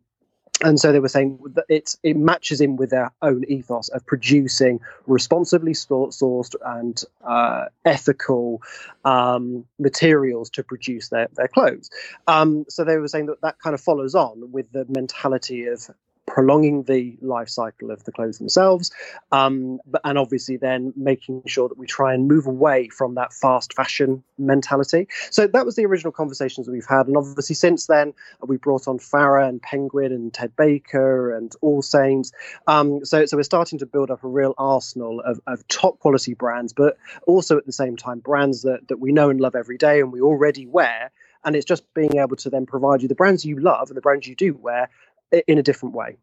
and 0.63 0.79
so 0.79 0.93
they 0.93 1.01
were 1.01 1.09
saying 1.09 1.39
that 1.55 1.65
it 1.69 1.97
it 2.03 2.17
matches 2.17 2.61
in 2.61 2.77
with 2.77 2.91
their 2.91 3.13
own 3.23 3.45
ethos 3.45 3.89
of 3.89 4.05
producing 4.07 4.81
responsibly 5.07 5.73
sourced 5.73 6.55
and 6.65 7.03
uh, 7.25 7.67
ethical 7.85 8.63
um, 9.05 9.65
materials 9.79 10.51
to 10.51 10.63
produce 10.63 11.09
their, 11.09 11.29
their 11.35 11.49
clothes. 11.49 11.91
Um, 12.27 12.65
so 12.69 12.85
they 12.85 12.97
were 12.97 13.09
saying 13.09 13.27
that 13.27 13.41
that 13.43 13.59
kind 13.59 13.75
of 13.75 13.81
follows 13.81 14.15
on 14.15 14.53
with 14.53 14.71
the 14.73 14.87
mentality 14.89 15.67
of 15.67 15.89
prolonging 16.31 16.85
the 16.85 17.17
life 17.21 17.49
cycle 17.49 17.91
of 17.91 18.05
the 18.05 18.13
clothes 18.13 18.39
themselves, 18.39 18.93
um, 19.33 19.81
but, 19.85 20.01
and 20.05 20.17
obviously 20.17 20.57
then 20.57 20.93
making 20.97 21.43
sure 21.47 21.69
that 21.69 21.77
we 21.77 21.87
try 21.87 22.15
and 22.15 22.29
move 22.29 22.47
away 22.47 22.89
from 22.89 23.17
that 23.17 23.33
fast 23.33 23.75
fashion 23.75 24.23
mentality. 24.39 25.09
So 25.31 25.49
that 25.49 25.67
was 25.67 25.75
the 25.75 25.85
original 25.87 26.13
conversations 26.13 26.67
that 26.67 26.73
we've 26.73 26.87
had, 26.87 27.09
and 27.09 27.17
obviously 27.17 27.57
since 27.57 27.87
then 27.87 28.15
we 28.47 28.57
brought 28.57 28.87
on 28.87 28.99
Farah 28.99 29.49
and 29.49 29.61
Penguin 29.61 30.13
and 30.13 30.33
Ted 30.33 30.55
Baker 30.55 31.35
and 31.35 31.53
All 31.63 31.83
Saints. 31.83 32.31
Um, 32.69 33.05
so 33.05 33.27
so 33.27 33.37
we're 33.37 33.43
starting 33.43 33.81
to 33.81 33.87
build 33.87 34.11
up 34.11 34.23
a 34.23 34.29
real 34.29 34.55
arsenal 34.57 35.21
of, 35.21 35.41
of 35.49 35.67
top 35.67 35.99
quality 35.99 36.35
brands, 36.35 36.73
but 36.73 36.97
also 37.27 37.59
at 37.59 37.67
the 37.67 37.73
same 37.73 37.97
time 37.97 38.21
brands 38.21 38.63
that 38.63 38.87
that 38.89 39.01
we 39.01 39.11
know 39.11 39.31
and 39.31 39.41
love 39.41 39.57
every 39.57 39.79
day 39.79 40.01
and 40.01 40.13
we 40.13 40.21
already 40.21 40.67
wear 40.67 41.11
and 41.45 41.57
it's 41.57 41.65
just 41.65 41.83
being 41.95 42.19
able 42.19 42.37
to 42.37 42.51
then 42.51 42.67
provide 42.67 43.03
you 43.03 43.09
the 43.09 43.15
brands 43.15 43.45
you 43.45 43.59
love 43.59 43.89
and 43.89 43.97
the 43.97 44.01
brands 44.01 44.27
you 44.27 44.35
do 44.35 44.55
wear 44.55 44.91
in 45.33 45.59
a 45.59 45.63
different 45.63 45.95
way. 45.95 46.17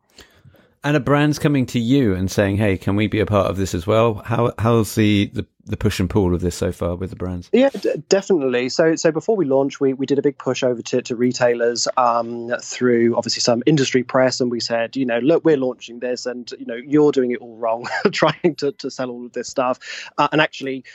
And 0.83 0.95
a 0.95 0.99
brand's 0.99 1.39
coming 1.39 1.65
to 1.67 1.79
you 1.79 2.13
and 2.13 2.29
saying, 2.29 2.57
"Hey, 2.57 2.77
can 2.77 2.95
we 2.95 3.07
be 3.07 3.19
a 3.19 3.25
part 3.25 3.49
of 3.49 3.57
this 3.57 3.73
as 3.73 3.87
well?" 3.87 4.21
How 4.25 4.53
how's 4.59 4.95
the, 4.95 5.29
the, 5.33 5.45
the 5.65 5.75
push 5.75 5.99
and 5.99 6.09
pull 6.09 6.35
of 6.35 6.41
this 6.41 6.55
so 6.55 6.71
far 6.71 6.95
with 6.95 7.09
the 7.09 7.15
brands? 7.15 7.49
Yeah, 7.51 7.69
d- 7.69 8.03
definitely. 8.07 8.69
So 8.69 8.95
so 8.95 9.11
before 9.11 9.35
we 9.35 9.45
launched, 9.45 9.81
we, 9.81 9.93
we 9.93 10.05
did 10.05 10.19
a 10.19 10.21
big 10.21 10.37
push 10.37 10.63
over 10.63 10.81
to, 10.83 11.01
to 11.01 11.15
retailers 11.15 11.87
um, 11.97 12.53
through 12.61 13.17
obviously 13.17 13.41
some 13.41 13.63
industry 13.65 14.03
press, 14.03 14.39
and 14.39 14.51
we 14.51 14.59
said, 14.59 14.95
you 14.95 15.05
know, 15.05 15.17
look, 15.19 15.43
we're 15.43 15.57
launching 15.57 15.99
this, 15.99 16.25
and 16.25 16.49
you 16.59 16.65
know, 16.65 16.75
you're 16.75 17.11
doing 17.11 17.31
it 17.31 17.39
all 17.39 17.57
wrong, 17.57 17.87
trying 18.11 18.55
to 18.59 18.71
to 18.73 18.91
sell 18.91 19.09
all 19.09 19.25
of 19.25 19.33
this 19.33 19.49
stuff, 19.49 19.79
uh, 20.17 20.29
and 20.31 20.39
actually 20.39 20.85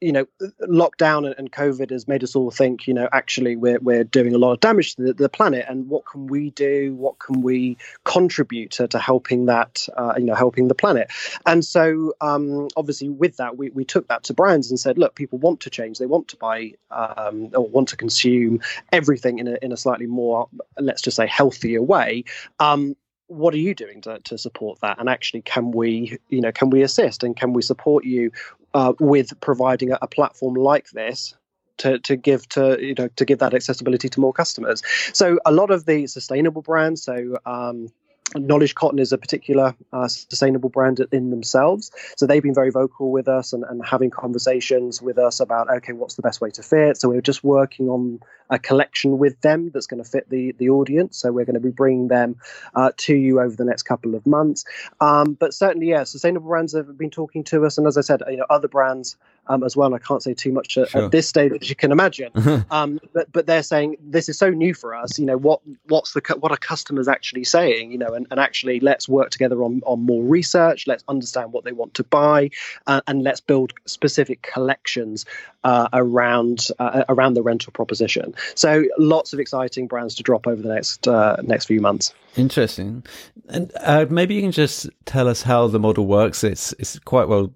you 0.00 0.12
know, 0.12 0.26
lockdown 0.62 1.36
and 1.36 1.52
COVID 1.52 1.90
has 1.90 2.08
made 2.08 2.24
us 2.24 2.34
all 2.34 2.50
think, 2.50 2.86
you 2.86 2.94
know, 2.94 3.08
actually 3.12 3.56
we're 3.56 3.78
we're 3.80 4.04
doing 4.04 4.34
a 4.34 4.38
lot 4.38 4.52
of 4.52 4.60
damage 4.60 4.96
to 4.96 5.02
the, 5.02 5.12
the 5.12 5.28
planet, 5.28 5.66
and 5.68 5.88
what 5.88 6.06
can 6.06 6.26
we 6.26 6.50
do? 6.50 6.94
What 6.94 7.18
can 7.18 7.42
we 7.42 7.76
contribute 8.04 8.70
to, 8.72 8.88
to 8.88 8.98
helping 8.98 9.46
that, 9.46 9.86
uh, 9.96 10.14
you 10.16 10.24
know, 10.24 10.34
helping 10.34 10.68
the 10.68 10.74
planet? 10.74 11.10
And 11.46 11.64
so, 11.64 12.14
um, 12.20 12.68
obviously, 12.76 13.08
with 13.08 13.36
that, 13.36 13.58
we, 13.58 13.70
we 13.70 13.84
took 13.84 14.08
that 14.08 14.24
to 14.24 14.34
brands 14.34 14.70
and 14.70 14.80
said, 14.80 14.98
look, 14.98 15.14
people 15.14 15.38
want 15.38 15.60
to 15.60 15.70
change. 15.70 15.98
They 15.98 16.06
want 16.06 16.28
to 16.28 16.36
buy 16.36 16.72
um, 16.90 17.50
or 17.54 17.68
want 17.68 17.88
to 17.88 17.96
consume 17.96 18.60
everything 18.92 19.38
in 19.38 19.48
a, 19.48 19.58
in 19.62 19.72
a 19.72 19.76
slightly 19.76 20.06
more, 20.06 20.48
let's 20.78 21.02
just 21.02 21.16
say, 21.16 21.26
healthier 21.26 21.82
way. 21.82 22.24
Um, 22.58 22.96
what 23.30 23.54
are 23.54 23.58
you 23.58 23.74
doing 23.74 24.00
to, 24.02 24.18
to 24.20 24.36
support 24.36 24.80
that? 24.80 24.98
And 24.98 25.08
actually, 25.08 25.42
can 25.42 25.70
we, 25.70 26.18
you 26.28 26.40
know, 26.40 26.50
can 26.50 26.68
we 26.68 26.82
assist 26.82 27.22
and 27.22 27.36
can 27.36 27.52
we 27.52 27.62
support 27.62 28.04
you 28.04 28.32
uh, 28.74 28.92
with 28.98 29.38
providing 29.40 29.92
a, 29.92 29.98
a 30.02 30.08
platform 30.08 30.54
like 30.54 30.90
this 30.90 31.34
to, 31.78 31.98
to 32.00 32.16
give 32.16 32.46
to 32.50 32.76
you 32.80 32.94
know 32.94 33.08
to 33.16 33.24
give 33.24 33.38
that 33.38 33.54
accessibility 33.54 34.08
to 34.08 34.20
more 34.20 34.32
customers. 34.32 34.82
So 35.12 35.38
a 35.46 35.52
lot 35.52 35.70
of 35.70 35.86
the 35.86 36.06
sustainable 36.06 36.62
brands, 36.62 37.02
so 37.02 37.38
um, 37.46 37.88
Knowledge 38.36 38.74
Cotton 38.74 38.98
is 38.98 39.12
a 39.12 39.18
particular 39.18 39.74
uh, 39.92 40.08
sustainable 40.08 40.68
brand 40.68 41.04
in 41.12 41.30
themselves. 41.30 41.90
So 42.16 42.26
they've 42.26 42.42
been 42.42 42.54
very 42.54 42.70
vocal 42.70 43.10
with 43.10 43.28
us 43.28 43.52
and, 43.52 43.64
and 43.64 43.84
having 43.84 44.10
conversations 44.10 45.02
with 45.02 45.18
us 45.18 45.40
about, 45.40 45.68
okay, 45.70 45.92
what's 45.92 46.14
the 46.14 46.22
best 46.22 46.40
way 46.40 46.50
to 46.50 46.62
fit? 46.62 46.96
So 46.96 47.08
we're 47.08 47.20
just 47.20 47.42
working 47.42 47.88
on 47.88 48.20
a 48.48 48.58
collection 48.58 49.18
with 49.18 49.40
them 49.40 49.70
that's 49.72 49.86
going 49.86 50.02
to 50.02 50.08
fit 50.08 50.28
the, 50.28 50.52
the 50.58 50.70
audience. 50.70 51.18
So 51.18 51.32
we're 51.32 51.44
going 51.44 51.54
to 51.54 51.60
be 51.60 51.70
bringing 51.70 52.08
them 52.08 52.36
uh, 52.74 52.92
to 52.98 53.14
you 53.14 53.40
over 53.40 53.54
the 53.54 53.64
next 53.64 53.84
couple 53.84 54.14
of 54.14 54.26
months. 54.26 54.64
Um, 55.00 55.34
but 55.34 55.54
certainly, 55.54 55.88
yeah, 55.88 56.04
sustainable 56.04 56.48
brands 56.48 56.74
have 56.74 56.96
been 56.96 57.10
talking 57.10 57.44
to 57.44 57.64
us. 57.66 57.78
And 57.78 57.86
as 57.86 57.96
I 57.96 58.02
said, 58.02 58.22
you 58.28 58.36
know, 58.36 58.46
other 58.48 58.68
brands 58.68 59.16
um, 59.50 59.64
as 59.64 59.76
well. 59.76 59.92
I 59.94 59.98
can't 59.98 60.22
say 60.22 60.32
too 60.32 60.52
much 60.52 60.78
at, 60.78 60.90
sure. 60.90 61.04
at 61.04 61.10
this 61.10 61.28
stage, 61.28 61.52
as 61.60 61.68
you 61.68 61.76
can 61.76 61.92
imagine. 61.92 62.30
um, 62.70 63.00
but 63.12 63.30
but 63.32 63.46
they're 63.46 63.62
saying 63.62 63.96
this 64.00 64.28
is 64.28 64.38
so 64.38 64.50
new 64.50 64.72
for 64.72 64.94
us. 64.94 65.18
You 65.18 65.26
know 65.26 65.36
what 65.36 65.60
what's 65.88 66.12
the 66.12 66.20
what 66.38 66.52
are 66.52 66.56
customers 66.56 67.08
actually 67.08 67.44
saying? 67.44 67.90
You 67.90 67.98
know, 67.98 68.14
and, 68.20 68.26
and 68.30 68.40
actually 68.40 68.80
let's 68.80 69.08
work 69.08 69.30
together 69.30 69.62
on 69.62 69.80
on 69.86 70.00
more 70.00 70.22
research. 70.22 70.86
Let's 70.86 71.04
understand 71.08 71.52
what 71.52 71.64
they 71.64 71.72
want 71.72 71.94
to 71.94 72.04
buy, 72.04 72.50
uh, 72.86 73.00
and 73.06 73.22
let's 73.22 73.40
build 73.40 73.72
specific 73.86 74.42
collections 74.42 75.24
uh, 75.64 75.88
around 75.92 76.68
uh, 76.78 77.04
around 77.08 77.34
the 77.34 77.42
rental 77.42 77.72
proposition. 77.72 78.34
So 78.54 78.84
lots 78.98 79.32
of 79.32 79.40
exciting 79.40 79.86
brands 79.86 80.14
to 80.16 80.22
drop 80.22 80.46
over 80.46 80.60
the 80.60 80.74
next 80.74 81.08
uh, 81.08 81.36
next 81.42 81.66
few 81.66 81.80
months. 81.80 82.12
Interesting, 82.36 83.04
and 83.48 83.72
uh, 83.80 84.06
maybe 84.10 84.34
you 84.34 84.42
can 84.42 84.52
just 84.52 84.88
tell 85.06 85.28
us 85.28 85.42
how 85.42 85.66
the 85.66 85.80
model 85.80 86.06
works. 86.06 86.44
It's 86.44 86.72
it's 86.74 86.98
quite 87.00 87.28
well 87.28 87.52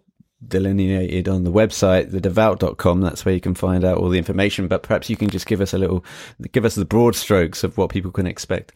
delineated 0.47 1.26
on 1.26 1.44
the 1.44 1.50
website, 1.50 2.11
thedevout.com. 2.11 3.00
That's 3.00 3.25
where 3.25 3.35
you 3.35 3.40
can 3.40 3.54
find 3.54 3.85
out 3.85 3.97
all 3.99 4.11
the 4.11 4.18
information. 4.18 4.68
But 4.68 4.83
perhaps 4.83 5.09
you 5.09 5.16
can 5.16 5.30
just 5.30 5.47
give 5.47 5.62
us 5.62 5.73
a 5.73 5.78
little, 5.78 6.04
give 6.52 6.64
us 6.66 6.75
the 6.75 6.85
broad 6.85 7.16
strokes 7.16 7.64
of 7.64 7.78
what 7.78 7.90
people 7.90 8.11
can 8.11 8.26
expect. 8.26 8.73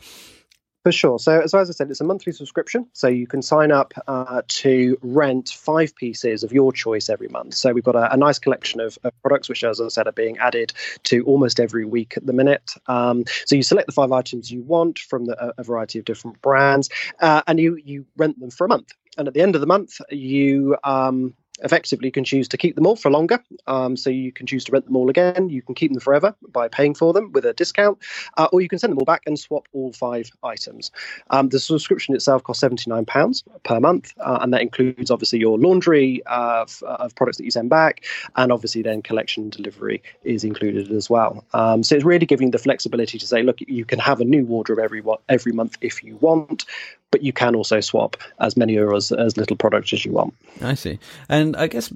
For 0.88 0.92
sure. 0.92 1.18
So, 1.18 1.44
so 1.44 1.58
as 1.58 1.68
I 1.68 1.74
said, 1.74 1.90
it's 1.90 2.00
a 2.00 2.04
monthly 2.04 2.32
subscription. 2.32 2.86
So 2.94 3.08
you 3.08 3.26
can 3.26 3.42
sign 3.42 3.70
up 3.70 3.92
uh, 4.06 4.40
to 4.48 4.96
rent 5.02 5.50
five 5.50 5.94
pieces 5.94 6.42
of 6.42 6.50
your 6.50 6.72
choice 6.72 7.10
every 7.10 7.28
month. 7.28 7.52
So 7.56 7.74
we've 7.74 7.84
got 7.84 7.94
a, 7.94 8.10
a 8.10 8.16
nice 8.16 8.38
collection 8.38 8.80
of, 8.80 8.98
of, 9.04 9.12
products, 9.20 9.50
which, 9.50 9.62
as 9.64 9.82
I 9.82 9.88
said, 9.88 10.06
are 10.06 10.12
being 10.12 10.38
added 10.38 10.72
to 11.02 11.22
almost 11.24 11.60
every 11.60 11.84
week 11.84 12.16
at 12.16 12.24
the 12.24 12.32
minute. 12.32 12.72
Um, 12.86 13.24
so 13.44 13.54
you 13.54 13.62
select 13.62 13.84
the 13.84 13.92
five 13.92 14.12
items 14.12 14.50
you 14.50 14.62
want 14.62 14.98
from 14.98 15.26
the, 15.26 15.52
a 15.58 15.62
variety 15.62 15.98
of 15.98 16.06
different 16.06 16.40
brands, 16.40 16.88
uh, 17.20 17.42
and 17.46 17.60
you 17.60 17.76
you 17.84 18.06
rent 18.16 18.40
them 18.40 18.50
for 18.50 18.64
a 18.64 18.68
month. 18.68 18.94
And 19.18 19.28
at 19.28 19.34
the 19.34 19.42
end 19.42 19.56
of 19.56 19.60
the 19.60 19.66
month, 19.66 20.00
you 20.08 20.78
um, 20.84 21.34
effectively 21.62 22.08
you 22.08 22.12
can 22.12 22.24
choose 22.24 22.48
to 22.48 22.56
keep 22.56 22.74
them 22.74 22.86
all 22.86 22.96
for 22.96 23.10
longer. 23.10 23.42
Um, 23.66 23.96
so 23.96 24.10
you 24.10 24.32
can 24.32 24.46
choose 24.46 24.64
to 24.64 24.72
rent 24.72 24.86
them 24.86 24.96
all 24.96 25.10
again. 25.10 25.48
You 25.48 25.62
can 25.62 25.74
keep 25.74 25.92
them 25.92 26.00
forever 26.00 26.34
by 26.48 26.68
paying 26.68 26.94
for 26.94 27.12
them 27.12 27.32
with 27.32 27.44
a 27.44 27.52
discount, 27.52 27.98
uh, 28.36 28.48
or 28.52 28.60
you 28.60 28.68
can 28.68 28.78
send 28.78 28.92
them 28.92 28.98
all 28.98 29.04
back 29.04 29.22
and 29.26 29.38
swap 29.38 29.68
all 29.72 29.92
five 29.92 30.30
items. 30.42 30.90
Um, 31.30 31.48
the 31.48 31.60
subscription 31.60 32.14
itself 32.14 32.42
costs 32.42 32.62
£79 32.62 33.42
per 33.62 33.80
month, 33.80 34.12
uh, 34.20 34.38
and 34.40 34.52
that 34.52 34.62
includes 34.62 35.10
obviously 35.10 35.38
your 35.38 35.58
laundry 35.58 36.22
of, 36.26 36.82
of, 36.82 37.14
products 37.14 37.38
that 37.38 37.44
you 37.44 37.50
send 37.50 37.70
back, 37.70 38.04
and 38.36 38.52
obviously 38.52 38.82
then 38.82 39.02
collection 39.02 39.50
delivery 39.50 40.02
is 40.24 40.44
included 40.44 40.90
as 40.90 41.10
well. 41.10 41.44
Um, 41.52 41.82
so 41.82 41.94
it's 41.94 42.04
really 42.04 42.26
giving 42.26 42.50
the 42.50 42.58
flexibility 42.58 43.18
to 43.18 43.26
say, 43.26 43.42
look, 43.42 43.60
you 43.60 43.84
can 43.84 43.98
have 43.98 44.20
a 44.20 44.24
new 44.24 44.44
wardrobe 44.44 44.78
every 44.78 45.02
every 45.28 45.52
month 45.52 45.76
if 45.80 46.02
you 46.02 46.16
want, 46.16 46.64
but 47.10 47.22
you 47.22 47.32
can 47.32 47.54
also 47.54 47.80
swap 47.80 48.16
as 48.40 48.56
many 48.56 48.76
or 48.76 48.94
as, 48.94 49.12
as 49.12 49.36
little 49.36 49.56
products 49.56 49.92
as 49.92 50.04
you 50.04 50.12
want. 50.12 50.34
I 50.60 50.74
see. 50.74 50.98
And 51.28 51.56
I 51.56 51.66
guess 51.66 51.92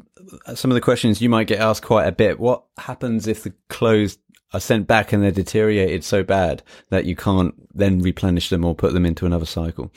some 0.54 0.70
of 0.70 0.74
the 0.74 0.80
questions 0.80 1.20
you 1.20 1.28
might 1.28 1.46
get 1.46 1.60
asked 1.60 1.82
quite 1.82 2.06
a 2.06 2.12
bit 2.12 2.40
what 2.40 2.64
happens 2.78 3.26
if 3.26 3.42
the 3.42 3.52
clothes 3.68 4.18
are 4.52 4.60
sent 4.60 4.86
back 4.86 5.12
and 5.12 5.22
they're 5.22 5.30
deteriorated 5.30 6.04
so 6.04 6.22
bad 6.22 6.62
that 6.90 7.04
you 7.04 7.16
can't 7.16 7.54
then 7.76 8.00
replenish 8.00 8.48
them 8.50 8.64
or 8.64 8.74
put 8.74 8.92
them 8.92 9.06
into 9.06 9.26
another 9.26 9.46
cycle? 9.46 9.90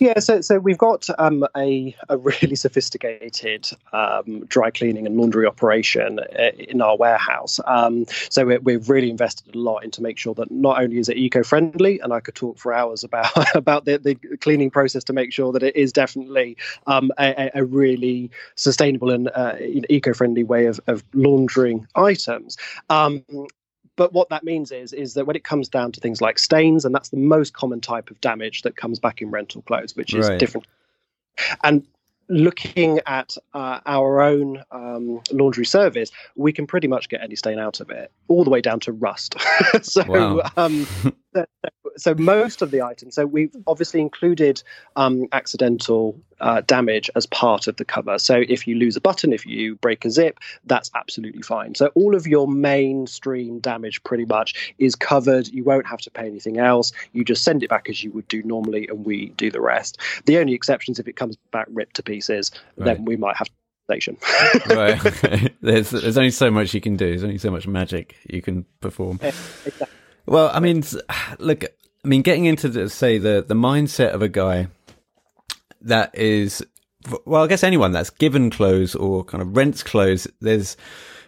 Yeah, 0.00 0.18
so 0.18 0.40
so 0.40 0.58
we've 0.58 0.78
got 0.78 1.06
um, 1.18 1.46
a 1.54 1.94
a 2.08 2.16
really 2.16 2.56
sophisticated 2.66 3.70
um, 3.92 4.46
dry 4.46 4.70
cleaning 4.70 5.06
and 5.06 5.14
laundry 5.14 5.46
operation 5.46 6.18
uh, 6.18 6.52
in 6.58 6.80
our 6.80 6.96
warehouse. 6.96 7.60
Um, 7.66 8.06
so 8.30 8.46
we 8.46 8.56
we've 8.56 8.88
really 8.88 9.10
invested 9.10 9.54
a 9.54 9.58
lot 9.58 9.84
into 9.84 10.00
make 10.00 10.16
sure 10.16 10.32
that 10.36 10.50
not 10.50 10.82
only 10.82 10.98
is 10.98 11.10
it 11.10 11.18
eco 11.18 11.42
friendly, 11.42 12.00
and 12.00 12.14
I 12.14 12.20
could 12.20 12.34
talk 12.34 12.56
for 12.56 12.72
hours 12.72 13.04
about 13.04 13.30
about 13.54 13.84
the, 13.84 13.98
the 13.98 14.14
cleaning 14.38 14.70
process 14.70 15.04
to 15.04 15.12
make 15.12 15.34
sure 15.34 15.52
that 15.52 15.62
it 15.62 15.76
is 15.76 15.92
definitely 15.92 16.56
um, 16.86 17.12
a, 17.18 17.50
a, 17.54 17.64
really 17.66 18.30
sustainable 18.54 19.10
and 19.10 19.30
uh, 19.34 19.56
eco 19.60 20.14
friendly 20.14 20.44
way 20.44 20.64
of, 20.64 20.80
of 20.86 21.04
laundering 21.12 21.86
items. 21.94 22.56
But 24.00 24.14
what 24.14 24.30
that 24.30 24.44
means 24.44 24.72
is 24.72 24.94
is 24.94 25.12
that 25.12 25.26
when 25.26 25.36
it 25.36 25.44
comes 25.44 25.68
down 25.68 25.92
to 25.92 26.00
things 26.00 26.22
like 26.22 26.38
stains, 26.38 26.86
and 26.86 26.94
that's 26.94 27.10
the 27.10 27.18
most 27.18 27.52
common 27.52 27.82
type 27.82 28.10
of 28.10 28.18
damage 28.22 28.62
that 28.62 28.74
comes 28.74 28.98
back 28.98 29.20
in 29.20 29.30
rental 29.30 29.60
clothes, 29.60 29.94
which 29.94 30.14
is 30.14 30.26
right. 30.26 30.38
different. 30.40 30.66
And 31.62 31.86
looking 32.30 33.00
at 33.04 33.36
uh, 33.52 33.80
our 33.84 34.22
own 34.22 34.64
um, 34.70 35.20
laundry 35.30 35.66
service, 35.66 36.10
we 36.34 36.50
can 36.50 36.66
pretty 36.66 36.88
much 36.88 37.10
get 37.10 37.20
any 37.20 37.36
stain 37.36 37.58
out 37.58 37.80
of 37.80 37.90
it, 37.90 38.10
all 38.28 38.42
the 38.42 38.48
way 38.48 38.62
down 38.62 38.80
to 38.80 38.92
rust. 38.92 39.36
so, 39.82 40.02
wow. 40.08 40.50
um, 40.56 40.86
so 41.96 42.14
most 42.14 42.62
of 42.62 42.70
the 42.70 42.82
items. 42.82 43.14
So 43.14 43.26
we've 43.26 43.54
obviously 43.66 44.00
included 44.00 44.62
um, 44.96 45.26
accidental 45.32 46.18
uh, 46.40 46.62
damage 46.62 47.10
as 47.14 47.26
part 47.26 47.66
of 47.66 47.76
the 47.76 47.84
cover. 47.84 48.18
So 48.18 48.42
if 48.48 48.66
you 48.66 48.76
lose 48.76 48.96
a 48.96 49.00
button, 49.00 49.32
if 49.32 49.46
you 49.46 49.76
break 49.76 50.04
a 50.04 50.10
zip, 50.10 50.38
that's 50.64 50.90
absolutely 50.94 51.42
fine. 51.42 51.74
So 51.74 51.86
all 51.94 52.14
of 52.14 52.26
your 52.26 52.48
mainstream 52.48 53.60
damage 53.60 54.02
pretty 54.02 54.24
much 54.24 54.74
is 54.78 54.94
covered. 54.94 55.48
You 55.48 55.64
won't 55.64 55.86
have 55.86 56.00
to 56.02 56.10
pay 56.10 56.26
anything 56.26 56.58
else. 56.58 56.92
You 57.12 57.24
just 57.24 57.44
send 57.44 57.62
it 57.62 57.70
back 57.70 57.88
as 57.88 58.02
you 58.02 58.10
would 58.12 58.28
do 58.28 58.42
normally, 58.42 58.88
and 58.88 59.04
we 59.04 59.30
do 59.30 59.50
the 59.50 59.60
rest. 59.60 59.98
The 60.26 60.38
only 60.38 60.54
exceptions 60.54 60.98
if 60.98 61.08
it 61.08 61.16
comes 61.16 61.36
back 61.52 61.66
ripped 61.70 61.96
to 61.96 62.02
pieces, 62.02 62.50
right. 62.76 62.86
then 62.96 63.04
we 63.04 63.16
might 63.16 63.36
have 63.36 63.48
station. 63.84 64.16
right. 64.68 65.52
There's 65.60 65.90
there's 65.90 66.16
only 66.16 66.30
so 66.30 66.50
much 66.50 66.72
you 66.74 66.80
can 66.80 66.96
do. 66.96 67.08
There's 67.08 67.24
only 67.24 67.38
so 67.38 67.50
much 67.50 67.66
magic 67.66 68.16
you 68.28 68.40
can 68.40 68.64
perform. 68.80 69.18
Yeah, 69.20 69.28
exactly. 69.66 69.99
Well, 70.30 70.48
I 70.54 70.60
mean, 70.60 70.84
look, 71.40 71.64
I 71.64 72.08
mean, 72.08 72.22
getting 72.22 72.44
into 72.44 72.68
the, 72.68 72.88
say 72.88 73.18
the 73.18 73.44
the 73.46 73.54
mindset 73.54 74.10
of 74.12 74.22
a 74.22 74.28
guy 74.28 74.68
that 75.80 76.16
is, 76.16 76.64
well, 77.24 77.42
I 77.42 77.48
guess 77.48 77.64
anyone 77.64 77.90
that's 77.90 78.10
given 78.10 78.48
clothes 78.48 78.94
or 78.94 79.24
kind 79.24 79.42
of 79.42 79.56
rents 79.56 79.82
clothes, 79.82 80.28
there's 80.40 80.76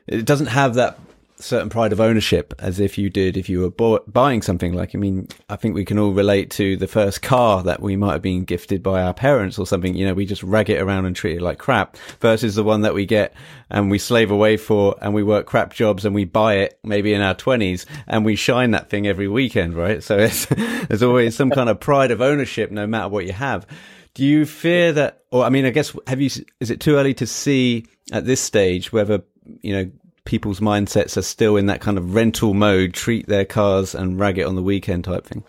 it 0.07 0.25
doesn't 0.25 0.47
have 0.47 0.75
that 0.75 1.01
certain 1.43 1.69
pride 1.69 1.93
of 1.93 2.01
ownership 2.01 2.55
as 2.59 2.81
if 2.81 2.97
you 2.97 3.11
did 3.11 3.37
if 3.37 3.49
you 3.49 3.61
were 3.61 3.71
bo- 3.71 4.03
buying 4.07 4.43
something. 4.43 4.73
Like 4.73 4.95
i 4.95 4.99
mean 4.99 5.29
i 5.49 5.57
think 5.57 5.75
we 5.75 5.85
can 5.85 5.99
all 5.99 6.13
relate 6.13 6.51
to 6.53 6.77
the 6.77 6.87
first 6.87 7.23
car 7.23 7.63
that 7.63 7.81
we 7.81 7.97
might 7.97 8.13
have 8.13 8.23
been 8.23 8.45
gifted 8.45 8.83
by 8.83 9.03
our 9.03 9.15
parents 9.15 9.59
or 9.59 9.67
something. 9.67 9.95
You 9.95 10.07
know 10.07 10.15
we 10.15 10.27
just 10.27 10.43
rag 10.43 10.71
it 10.71 10.81
around 10.81 11.07
and 11.07 11.15
treat 11.17 11.37
it 11.37 11.43
like 11.43 11.59
crap 11.59 11.97
versus 12.21 12.55
the 12.55 12.65
one 12.65 12.83
that 12.83 12.95
we 12.95 13.07
get 13.07 13.35
and 13.71 13.91
we 13.91 13.99
slave 13.99 14.31
away 14.31 14.57
for 14.57 14.97
and 15.01 15.15
we 15.15 15.23
work 15.23 15.47
crap 15.47 15.73
jobs 15.75 16.05
and 16.05 16.15
we 16.15 16.25
buy 16.25 16.55
it 16.55 16.79
maybe 16.83 17.15
in 17.15 17.23
our 17.23 17.35
20s 17.35 17.87
and 18.07 18.25
we 18.25 18.37
shine 18.37 18.71
that 18.73 18.91
thing 18.91 19.07
every 19.07 19.29
weekend 19.29 19.75
right? 19.75 20.03
So 20.03 20.17
there's 20.87 21.03
always 21.03 21.37
some 21.37 21.51
kind 21.51 21.69
of 21.69 21.81
pride 21.81 22.11
of 22.11 22.21
ownership 22.21 22.71
no 22.71 22.87
matter 22.87 23.09
what 23.09 23.27
you 23.27 23.33
have. 23.33 23.67
Do 24.15 24.25
you 24.25 24.45
fear 24.45 24.93
that 24.93 25.23
or 25.33 25.45
i 25.45 25.49
mean 25.49 25.65
i 25.65 25.71
guess 25.71 25.97
have 26.07 26.21
you 26.21 26.31
is 26.61 26.71
it 26.71 26.81
too 26.81 26.97
early 26.97 27.15
to 27.15 27.27
see 27.27 27.87
at 28.13 28.25
this 28.25 28.41
stage 28.41 28.93
whether 28.93 29.23
you 29.63 29.73
know 29.75 29.91
people's 30.25 30.61
mindsets 30.61 31.17
are 31.17 31.23
still 31.23 31.57
in 31.57 31.67
that 31.67 31.81
kind 31.81 31.99
of 31.99 32.15
rental 32.15 32.55
mode, 32.55 32.95
treat 32.95 33.27
their 33.27 33.45
cars 33.45 33.95
and 33.95 34.19
rag 34.19 34.39
it 34.39 34.47
on 34.47 34.55
the 34.55 34.63
weekend 34.63 35.05
type 35.05 35.27
thing. 35.27 35.45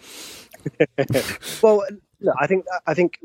well, 1.62 1.86
no, 2.22 2.34
I 2.40 2.48
think 2.48 2.66
I 2.88 2.94
think 2.94 3.20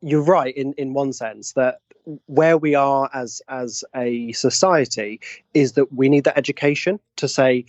you're 0.00 0.22
right 0.22 0.54
in 0.54 0.72
in 0.74 0.94
one 0.94 1.12
sense 1.12 1.52
that 1.52 1.80
where 2.26 2.58
we 2.58 2.74
are 2.74 3.08
as 3.14 3.42
as 3.48 3.84
a 3.94 4.32
society 4.32 5.20
is 5.54 5.72
that 5.72 5.92
we 5.92 6.08
need 6.08 6.24
that 6.24 6.36
education 6.36 7.00
to 7.16 7.28
say 7.28 7.64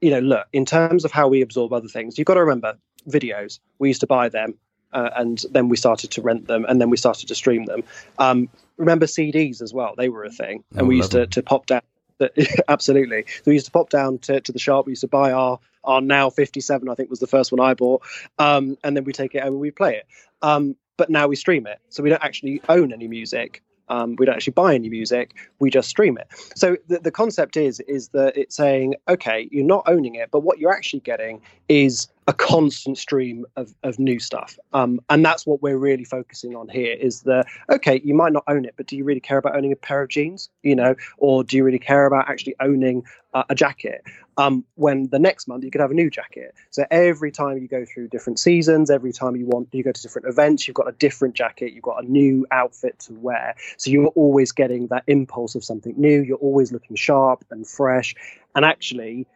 you 0.00 0.10
know 0.10 0.20
look 0.20 0.46
in 0.52 0.64
terms 0.64 1.04
of 1.04 1.10
how 1.10 1.26
we 1.26 1.42
absorb 1.42 1.72
other 1.72 1.88
things 1.88 2.16
you've 2.16 2.26
got 2.26 2.34
to 2.34 2.40
remember 2.40 2.76
videos. 3.08 3.60
We 3.78 3.88
used 3.88 4.00
to 4.00 4.06
buy 4.06 4.28
them 4.28 4.54
uh, 4.92 5.10
and 5.16 5.44
then 5.50 5.68
we 5.68 5.76
started 5.76 6.10
to 6.12 6.22
rent 6.22 6.46
them 6.46 6.64
and 6.68 6.80
then 6.80 6.90
we 6.90 6.96
started 6.96 7.28
to 7.28 7.34
stream 7.34 7.64
them. 7.64 7.82
Um, 8.18 8.48
remember 8.76 9.06
cds 9.06 9.62
as 9.62 9.72
well 9.72 9.94
they 9.96 10.10
were 10.10 10.24
a 10.24 10.30
thing 10.30 10.62
and 10.72 10.82
oh, 10.82 10.84
we 10.84 10.96
used 10.96 11.12
to, 11.12 11.26
to 11.28 11.42
pop 11.42 11.64
down 11.64 11.80
absolutely. 12.68 13.24
So 13.26 13.42
we 13.46 13.54
used 13.54 13.66
to 13.66 13.72
pop 13.72 13.90
down 13.90 14.18
to, 14.20 14.40
to 14.40 14.52
the 14.52 14.58
shop. 14.58 14.86
We 14.86 14.92
used 14.92 15.02
to 15.02 15.08
buy 15.08 15.32
our 15.32 15.58
our 15.84 16.00
now 16.00 16.30
57, 16.30 16.88
I 16.88 16.94
think 16.94 17.10
was 17.10 17.20
the 17.20 17.28
first 17.28 17.52
one 17.52 17.60
I 17.60 17.74
bought, 17.74 18.02
um, 18.40 18.76
and 18.82 18.96
then 18.96 19.04
we 19.04 19.12
take 19.12 19.36
it 19.36 19.44
and 19.44 19.60
we 19.60 19.70
play 19.70 19.94
it. 19.94 20.06
Um, 20.42 20.74
but 20.96 21.10
now 21.10 21.28
we 21.28 21.36
stream 21.36 21.66
it, 21.66 21.78
so 21.90 22.02
we 22.02 22.10
don't 22.10 22.24
actually 22.24 22.60
own 22.68 22.92
any 22.92 23.06
music. 23.06 23.62
Um, 23.88 24.16
we 24.16 24.26
don't 24.26 24.34
actually 24.34 24.54
buy 24.54 24.74
any 24.74 24.88
music; 24.88 25.34
we 25.60 25.70
just 25.70 25.88
stream 25.88 26.18
it. 26.18 26.26
So 26.56 26.76
the, 26.88 26.98
the 26.98 27.12
concept 27.12 27.56
is 27.56 27.80
is 27.80 28.08
that 28.08 28.36
it's 28.36 28.56
saying, 28.56 28.96
okay, 29.08 29.48
you're 29.52 29.64
not 29.64 29.84
owning 29.86 30.16
it, 30.16 30.30
but 30.32 30.40
what 30.40 30.58
you're 30.58 30.72
actually 30.72 31.00
getting 31.00 31.40
is 31.68 32.08
a 32.28 32.32
constant 32.32 32.98
stream 32.98 33.46
of, 33.56 33.72
of 33.84 33.98
new 33.98 34.18
stuff. 34.18 34.58
Um, 34.72 35.00
and 35.08 35.24
that's 35.24 35.46
what 35.46 35.62
we're 35.62 35.78
really 35.78 36.04
focusing 36.04 36.56
on 36.56 36.68
here 36.68 36.92
is 36.94 37.22
the, 37.22 37.44
okay, 37.70 38.00
you 38.04 38.14
might 38.14 38.32
not 38.32 38.42
own 38.48 38.64
it, 38.64 38.74
but 38.76 38.86
do 38.86 38.96
you 38.96 39.04
really 39.04 39.20
care 39.20 39.38
about 39.38 39.54
owning 39.54 39.72
a 39.72 39.76
pair 39.76 40.02
of 40.02 40.08
jeans, 40.08 40.50
you 40.62 40.74
know, 40.74 40.96
or 41.18 41.44
do 41.44 41.56
you 41.56 41.62
really 41.64 41.78
care 41.78 42.06
about 42.06 42.28
actually 42.28 42.56
owning 42.60 43.04
uh, 43.32 43.44
a 43.48 43.54
jacket? 43.54 44.02
Um, 44.38 44.64
when 44.74 45.08
the 45.08 45.18
next 45.18 45.48
month 45.48 45.64
you 45.64 45.70
could 45.70 45.80
have 45.80 45.90
a 45.90 45.94
new 45.94 46.10
jacket. 46.10 46.54
So 46.70 46.84
every 46.90 47.30
time 47.30 47.56
you 47.58 47.68
go 47.68 47.86
through 47.86 48.08
different 48.08 48.38
seasons, 48.38 48.90
every 48.90 49.12
time 49.12 49.34
you 49.36 49.46
want, 49.46 49.68
you 49.72 49.82
go 49.82 49.92
to 49.92 50.02
different 50.02 50.28
events, 50.28 50.66
you've 50.66 50.74
got 50.74 50.88
a 50.88 50.92
different 50.92 51.34
jacket, 51.34 51.72
you've 51.72 51.84
got 51.84 52.04
a 52.04 52.10
new 52.10 52.44
outfit 52.50 52.98
to 53.00 53.14
wear. 53.14 53.54
So 53.78 53.90
you're 53.90 54.08
always 54.08 54.52
getting 54.52 54.88
that 54.88 55.04
impulse 55.06 55.54
of 55.54 55.64
something 55.64 55.94
new. 55.96 56.22
You're 56.22 56.36
always 56.38 56.70
looking 56.70 56.96
sharp 56.96 57.44
and 57.50 57.66
fresh. 57.66 58.14
And 58.54 58.64
actually, 58.64 59.26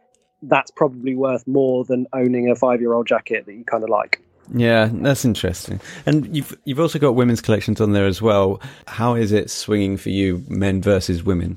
that's 0.42 0.70
probably 0.70 1.14
worth 1.14 1.46
more 1.46 1.84
than 1.84 2.06
owning 2.12 2.50
a 2.50 2.56
five 2.56 2.80
year 2.80 2.92
old 2.92 3.06
jacket 3.06 3.46
that 3.46 3.54
you 3.54 3.64
kind 3.64 3.82
of 3.82 3.90
like. 3.90 4.20
Yeah, 4.52 4.88
that's 4.92 5.24
interesting. 5.24 5.80
And 6.06 6.36
you've 6.36 6.56
you've 6.64 6.80
also 6.80 6.98
got 6.98 7.14
women's 7.14 7.40
collections 7.40 7.80
on 7.80 7.92
there 7.92 8.06
as 8.06 8.20
well. 8.20 8.60
How 8.86 9.14
is 9.14 9.32
it 9.32 9.50
swinging 9.50 9.96
for 9.96 10.10
you, 10.10 10.44
men 10.48 10.82
versus 10.82 11.22
women? 11.22 11.56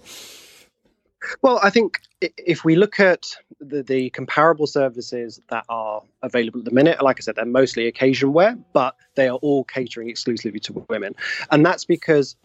Well, 1.41 1.59
I 1.63 1.69
think 1.69 2.01
if 2.21 2.65
we 2.65 2.75
look 2.75 2.99
at 2.99 3.35
the, 3.59 3.81
the 3.81 4.09
comparable 4.09 4.67
services 4.67 5.39
that 5.49 5.65
are 5.69 6.01
available 6.21 6.59
at 6.59 6.65
the 6.65 6.71
minute, 6.71 7.01
like 7.01 7.19
I 7.19 7.21
said, 7.21 7.35
they're 7.35 7.45
mostly 7.45 7.87
occasion 7.87 8.33
wear, 8.33 8.57
but 8.73 8.95
they 9.15 9.29
are 9.29 9.37
all 9.37 9.63
catering 9.63 10.09
exclusively 10.09 10.59
to 10.61 10.85
women, 10.89 11.15
and 11.49 11.65
that's 11.65 11.85
because 11.85 12.35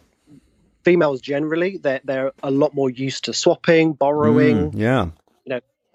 females 0.84 1.20
generally 1.20 1.76
they're 1.76 2.00
they're 2.04 2.32
a 2.42 2.50
lot 2.50 2.74
more 2.74 2.88
used 2.88 3.24
to 3.24 3.34
swapping, 3.34 3.92
borrowing, 3.92 4.70
mm, 4.70 4.78
yeah, 4.78 5.08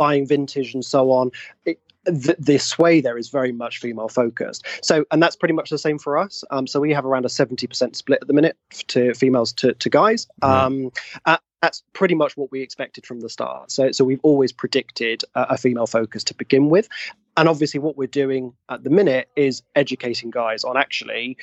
buying 0.04 0.28
vintage 0.28 0.74
and 0.74 0.84
so 0.84 1.12
on. 1.12 1.32
It, 1.66 1.80
the, 2.06 2.36
the, 2.38 2.58
sway 2.58 3.00
there 3.00 3.18
is 3.18 3.30
very 3.30 3.54
much 3.54 3.80
female 3.80 4.10
focused. 4.10 4.66
So, 4.82 5.06
and 5.10 5.24
that's 5.24 5.38
pretty 5.38 5.54
much 5.54 5.70
the 5.70 5.78
same 5.78 5.98
for 5.98 6.18
us. 6.18 6.44
Um, 6.52 6.68
so 6.68 6.82
we 6.82 6.92
have 6.92 7.06
around 7.06 7.24
a 7.24 7.30
70% 7.30 7.96
split 7.96 8.20
at 8.22 8.28
the 8.28 8.34
minute 8.34 8.58
to 8.88 9.14
females 9.14 9.54
to, 9.54 9.74
to 9.76 9.90
guys. 9.90 10.28
Um, 10.42 10.92
uh, 11.26 11.38
that's 11.62 11.82
pretty 11.94 12.16
much 12.16 12.36
what 12.36 12.52
we 12.52 12.62
expected 12.62 13.06
from 13.06 13.22
the 13.22 13.30
start. 13.30 13.72
So, 13.72 13.94
so 13.94 14.04
we've 14.04 14.20
always 14.22 14.52
predicted 14.52 15.24
a, 15.34 15.54
a 15.54 15.58
female 15.58 15.88
focus 15.88 16.26
to 16.26 16.34
begin 16.34 16.70
with. 16.70 16.90
And 17.38 17.48
obviously, 17.48 17.80
what 17.80 17.96
we're 17.96 18.08
doing 18.24 18.54
at 18.68 18.84
the 18.84 18.90
minute 18.90 19.30
is 19.38 19.64
educating 19.74 20.30
guys 20.30 20.66
on 20.66 20.76
actually, 20.76 21.38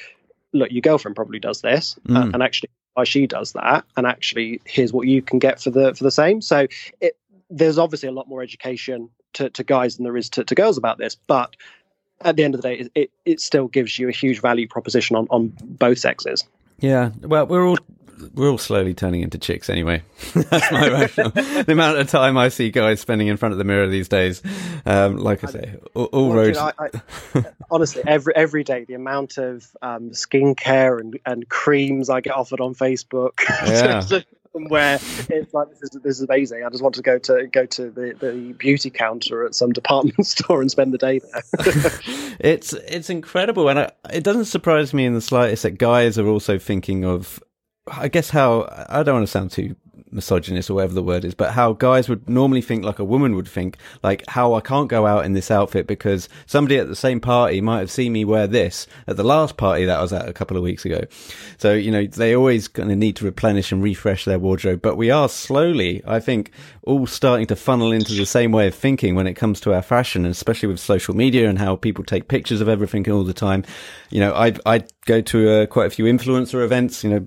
look, 0.52 0.70
your 0.70 0.82
girlfriend 0.82 1.16
probably 1.16 1.38
does 1.38 1.62
this, 1.62 1.96
uh, 2.06 2.12
mm. 2.12 2.16
uh, 2.16 2.30
and 2.34 2.42
actually, 2.42 2.68
why 2.94 3.04
she 3.04 3.26
does 3.26 3.52
that, 3.52 3.84
and 3.96 4.06
actually, 4.06 4.60
here's 4.66 4.92
what 4.92 5.06
you 5.06 5.22
can 5.22 5.38
get 5.38 5.60
for 5.60 5.70
the 5.70 5.94
for 5.94 6.04
the 6.04 6.10
same. 6.10 6.42
So, 6.42 6.66
it, 7.00 7.16
there's 7.50 7.78
obviously 7.78 8.08
a 8.08 8.12
lot 8.12 8.28
more 8.28 8.42
education 8.42 9.10
to, 9.34 9.50
to 9.50 9.64
guys 9.64 9.96
than 9.96 10.04
there 10.04 10.16
is 10.16 10.30
to, 10.30 10.44
to 10.44 10.54
girls 10.54 10.78
about 10.78 10.98
this, 10.98 11.16
but 11.26 11.56
at 12.22 12.36
the 12.36 12.44
end 12.44 12.54
of 12.54 12.62
the 12.62 12.68
day, 12.68 12.88
it, 12.94 13.10
it 13.24 13.40
still 13.40 13.68
gives 13.68 13.98
you 13.98 14.08
a 14.08 14.12
huge 14.12 14.40
value 14.40 14.68
proposition 14.68 15.16
on, 15.16 15.26
on 15.30 15.52
both 15.62 15.98
sexes. 15.98 16.44
Yeah, 16.78 17.10
well, 17.22 17.46
we're 17.46 17.66
all 17.66 17.78
we're 18.34 18.50
all 18.50 18.58
slowly 18.58 18.92
turning 18.92 19.22
into 19.22 19.38
chicks 19.38 19.70
anyway. 19.70 20.02
That's 20.34 20.70
my 20.70 20.88
rationale. 20.90 21.30
the 21.30 21.72
amount 21.72 21.98
of 21.98 22.08
time 22.08 22.36
I 22.36 22.48
see 22.48 22.70
guys 22.70 23.00
spending 23.00 23.28
in 23.28 23.38
front 23.38 23.52
of 23.52 23.58
the 23.58 23.64
mirror 23.64 23.86
these 23.86 24.08
days, 24.08 24.42
um, 24.84 25.16
like 25.16 25.42
I 25.42 25.50
say, 25.50 25.76
all, 25.94 26.04
all 26.06 26.28
well, 26.28 26.36
roads. 26.36 26.58
You 26.58 26.64
know, 26.64 26.72
I, 26.78 26.88
I, 27.34 27.44
honestly, 27.70 28.02
every 28.06 28.34
every 28.36 28.64
day, 28.64 28.84
the 28.84 28.94
amount 28.94 29.38
of 29.38 29.66
um, 29.80 30.10
skincare 30.10 31.00
and, 31.00 31.18
and 31.24 31.48
creams 31.48 32.10
I 32.10 32.20
get 32.20 32.34
offered 32.34 32.60
on 32.60 32.74
Facebook. 32.74 33.40
Yeah 33.66 34.20
where 34.52 34.96
it's 35.28 35.54
like 35.54 35.68
this 35.70 35.82
is 35.82 35.90
this 36.02 36.16
is 36.16 36.22
amazing. 36.22 36.64
I 36.64 36.70
just 36.70 36.82
want 36.82 36.94
to 36.96 37.02
go 37.02 37.18
to 37.18 37.46
go 37.46 37.66
to 37.66 37.90
the, 37.90 38.14
the 38.18 38.54
beauty 38.58 38.90
counter 38.90 39.44
at 39.44 39.54
some 39.54 39.72
department 39.72 40.26
store 40.26 40.60
and 40.60 40.70
spend 40.70 40.92
the 40.92 40.98
day 40.98 41.20
there. 41.20 41.42
it's 42.40 42.72
it's 42.72 43.10
incredible, 43.10 43.68
and 43.68 43.78
I, 43.78 43.92
it 44.12 44.24
doesn't 44.24 44.46
surprise 44.46 44.92
me 44.92 45.04
in 45.04 45.14
the 45.14 45.20
slightest 45.20 45.62
that 45.62 45.78
guys 45.78 46.18
are 46.18 46.26
also 46.26 46.58
thinking 46.58 47.04
of. 47.04 47.42
I 47.90 48.08
guess 48.08 48.30
how 48.30 48.68
I 48.88 49.02
don't 49.02 49.16
want 49.16 49.26
to 49.26 49.30
sound 49.30 49.50
too 49.50 49.74
misogynist 50.12 50.70
or 50.70 50.74
whatever 50.74 50.94
the 50.94 51.02
word 51.02 51.24
is, 51.24 51.34
but 51.34 51.52
how 51.52 51.72
guys 51.72 52.08
would 52.08 52.28
normally 52.28 52.62
think 52.62 52.84
like 52.84 52.98
a 52.98 53.04
woman 53.04 53.34
would 53.34 53.48
think, 53.48 53.76
like 54.02 54.24
how 54.28 54.54
I 54.54 54.60
can't 54.60 54.88
go 54.88 55.06
out 55.06 55.24
in 55.24 55.32
this 55.32 55.50
outfit 55.50 55.86
because 55.86 56.28
somebody 56.46 56.76
at 56.76 56.88
the 56.88 56.96
same 56.96 57.20
party 57.20 57.60
might 57.60 57.80
have 57.80 57.90
seen 57.90 58.12
me 58.12 58.24
wear 58.24 58.46
this 58.46 58.86
at 59.06 59.16
the 59.16 59.24
last 59.24 59.56
party 59.56 59.84
that 59.84 59.98
I 59.98 60.02
was 60.02 60.12
at 60.12 60.28
a 60.28 60.32
couple 60.32 60.56
of 60.56 60.62
weeks 60.62 60.84
ago. 60.84 61.02
So, 61.58 61.72
you 61.72 61.90
know, 61.90 62.06
they 62.06 62.34
always 62.34 62.68
kind 62.68 62.90
of 62.90 62.98
need 62.98 63.16
to 63.16 63.24
replenish 63.24 63.72
and 63.72 63.82
refresh 63.82 64.24
their 64.24 64.38
wardrobe, 64.38 64.82
but 64.82 64.96
we 64.96 65.10
are 65.10 65.28
slowly, 65.28 66.02
I 66.06 66.20
think, 66.20 66.52
all 66.82 67.06
starting 67.06 67.46
to 67.48 67.56
funnel 67.56 67.92
into 67.92 68.14
the 68.14 68.26
same 68.26 68.52
way 68.52 68.66
of 68.66 68.74
thinking 68.74 69.14
when 69.14 69.26
it 69.26 69.34
comes 69.34 69.60
to 69.60 69.74
our 69.74 69.82
fashion, 69.82 70.24
and 70.24 70.32
especially 70.32 70.68
with 70.68 70.80
social 70.80 71.14
media 71.14 71.48
and 71.48 71.58
how 71.58 71.76
people 71.76 72.04
take 72.04 72.28
pictures 72.28 72.60
of 72.60 72.68
everything 72.68 73.08
all 73.10 73.24
the 73.24 73.34
time. 73.34 73.64
You 74.10 74.20
know, 74.20 74.32
I 74.34 74.54
I 74.66 74.84
go 75.06 75.20
to 75.20 75.50
uh, 75.50 75.66
quite 75.66 75.86
a 75.86 75.90
few 75.90 76.04
influencer 76.04 76.64
events, 76.64 77.04
you 77.04 77.10
know, 77.10 77.26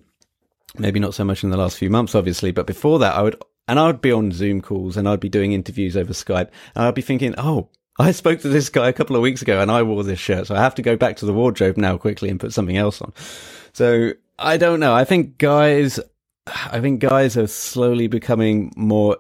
maybe 0.78 1.00
not 1.00 1.14
so 1.14 1.24
much 1.24 1.44
in 1.44 1.50
the 1.50 1.58
last 1.58 1.78
few 1.78 1.90
months, 1.90 2.16
obviously, 2.16 2.52
but 2.52 2.68
before 2.68 3.00
that, 3.00 3.16
I 3.16 3.22
would, 3.22 3.42
and 3.68 3.80
I 3.80 3.88
would 3.88 4.02
be 4.02 4.12
on 4.12 4.32
Zoom 4.32 4.62
calls 4.62 4.98
and 4.98 5.08
I'd 5.08 5.20
be 5.20 5.30
doing 5.30 5.54
interviews 5.54 5.96
over 5.96 6.14
Skype 6.14 6.50
and 6.76 6.86
I'd 6.86 6.96
be 6.96 7.02
thinking, 7.02 7.36
oh, 7.38 7.70
I 8.00 8.12
spoke 8.12 8.42
to 8.42 8.50
this 8.50 8.70
guy 8.70 8.90
a 8.90 8.94
couple 8.94 9.16
of 9.16 9.22
weeks 9.22 9.42
ago 9.42 9.62
and 9.62 9.70
I 9.70 9.84
wore 9.84 10.04
this 10.04 10.20
shirt. 10.20 10.48
So 10.48 10.56
I 10.56 10.62
have 10.62 10.76
to 10.76 10.82
go 10.82 10.96
back 10.96 11.18
to 11.18 11.26
the 11.26 11.34
wardrobe 11.34 11.78
now 11.78 11.98
quickly 11.98 12.30
and 12.30 12.40
put 12.40 12.54
something 12.54 12.78
else 12.78 13.02
on. 13.02 13.14
So 13.74 14.14
I 14.40 14.58
don't 14.58 14.80
know. 14.80 14.94
I 14.94 15.04
think 15.04 15.38
guys, 15.38 16.00
I 16.48 16.82
think 16.82 17.00
guys 17.00 17.38
are 17.38 17.48
slowly 17.48 18.08
becoming 18.08 18.74
more 18.76 19.18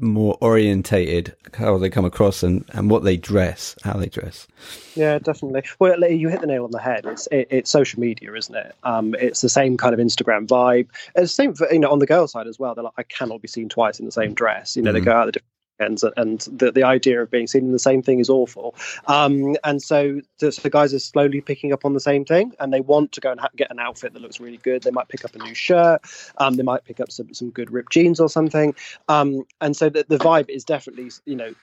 more 0.00 0.36
orientated 0.40 1.34
how 1.54 1.78
they 1.78 1.90
come 1.90 2.04
across 2.04 2.42
and, 2.42 2.64
and 2.72 2.90
what 2.90 3.04
they 3.04 3.16
dress, 3.16 3.76
how 3.82 3.94
they 3.94 4.08
dress. 4.08 4.46
Yeah, 4.94 5.18
definitely. 5.18 5.62
Well, 5.78 5.98
you 6.10 6.28
hit 6.28 6.40
the 6.40 6.46
nail 6.46 6.64
on 6.64 6.70
the 6.70 6.80
head. 6.80 7.06
It's 7.06 7.26
it, 7.30 7.48
it's 7.50 7.70
social 7.70 8.00
media, 8.00 8.32
isn't 8.34 8.54
it? 8.54 8.74
Um, 8.84 9.14
it's 9.18 9.40
the 9.40 9.48
same 9.48 9.76
kind 9.76 9.94
of 9.94 10.00
Instagram 10.00 10.46
vibe. 10.46 10.88
It's 11.14 11.36
the 11.36 11.42
same 11.42 11.54
for 11.54 11.72
you 11.72 11.78
know 11.78 11.90
on 11.90 11.98
the 11.98 12.06
girl 12.06 12.26
side 12.28 12.46
as 12.46 12.58
well. 12.58 12.74
They're 12.74 12.84
like, 12.84 12.94
I 12.96 13.02
cannot 13.04 13.42
be 13.42 13.48
seen 13.48 13.68
twice 13.68 13.98
in 13.98 14.06
the 14.06 14.12
same 14.12 14.34
dress. 14.34 14.76
You 14.76 14.82
know, 14.82 14.90
mm. 14.90 14.94
they 14.94 15.00
go 15.00 15.12
out 15.12 15.26
the 15.26 15.32
different 15.32 15.52
weekends, 15.78 16.04
and 16.16 16.40
the, 16.40 16.72
the 16.72 16.82
idea 16.82 17.22
of 17.22 17.30
being 17.30 17.46
seen 17.46 17.64
in 17.64 17.72
the 17.72 17.78
same 17.78 18.02
thing 18.02 18.20
is 18.20 18.30
awful. 18.30 18.74
Um, 19.06 19.56
and 19.64 19.82
so 19.82 20.20
the, 20.38 20.52
so 20.52 20.68
guys 20.68 20.94
are 20.94 20.98
slowly 20.98 21.40
picking 21.40 21.72
up 21.72 21.84
on 21.84 21.94
the 21.94 22.00
same 22.00 22.24
thing, 22.24 22.52
and 22.60 22.72
they 22.72 22.80
want 22.80 23.12
to 23.12 23.20
go 23.20 23.30
and 23.30 23.40
ha- 23.40 23.48
get 23.56 23.70
an 23.70 23.78
outfit 23.78 24.12
that 24.12 24.22
looks 24.22 24.40
really 24.40 24.58
good. 24.58 24.82
They 24.82 24.90
might 24.90 25.08
pick 25.08 25.24
up 25.24 25.34
a 25.34 25.38
new 25.38 25.54
shirt, 25.54 26.02
um, 26.38 26.54
they 26.54 26.62
might 26.62 26.84
pick 26.84 27.00
up 27.00 27.10
some, 27.10 27.32
some 27.34 27.50
good 27.50 27.70
ripped 27.70 27.92
jeans 27.92 28.20
or 28.20 28.28
something. 28.28 28.74
Um, 29.08 29.44
and 29.60 29.76
so 29.76 29.88
the, 29.88 30.04
the 30.08 30.18
vibe 30.18 30.48
is 30.48 30.64
definitely, 30.64 31.10
you 31.24 31.36
know, 31.36 31.54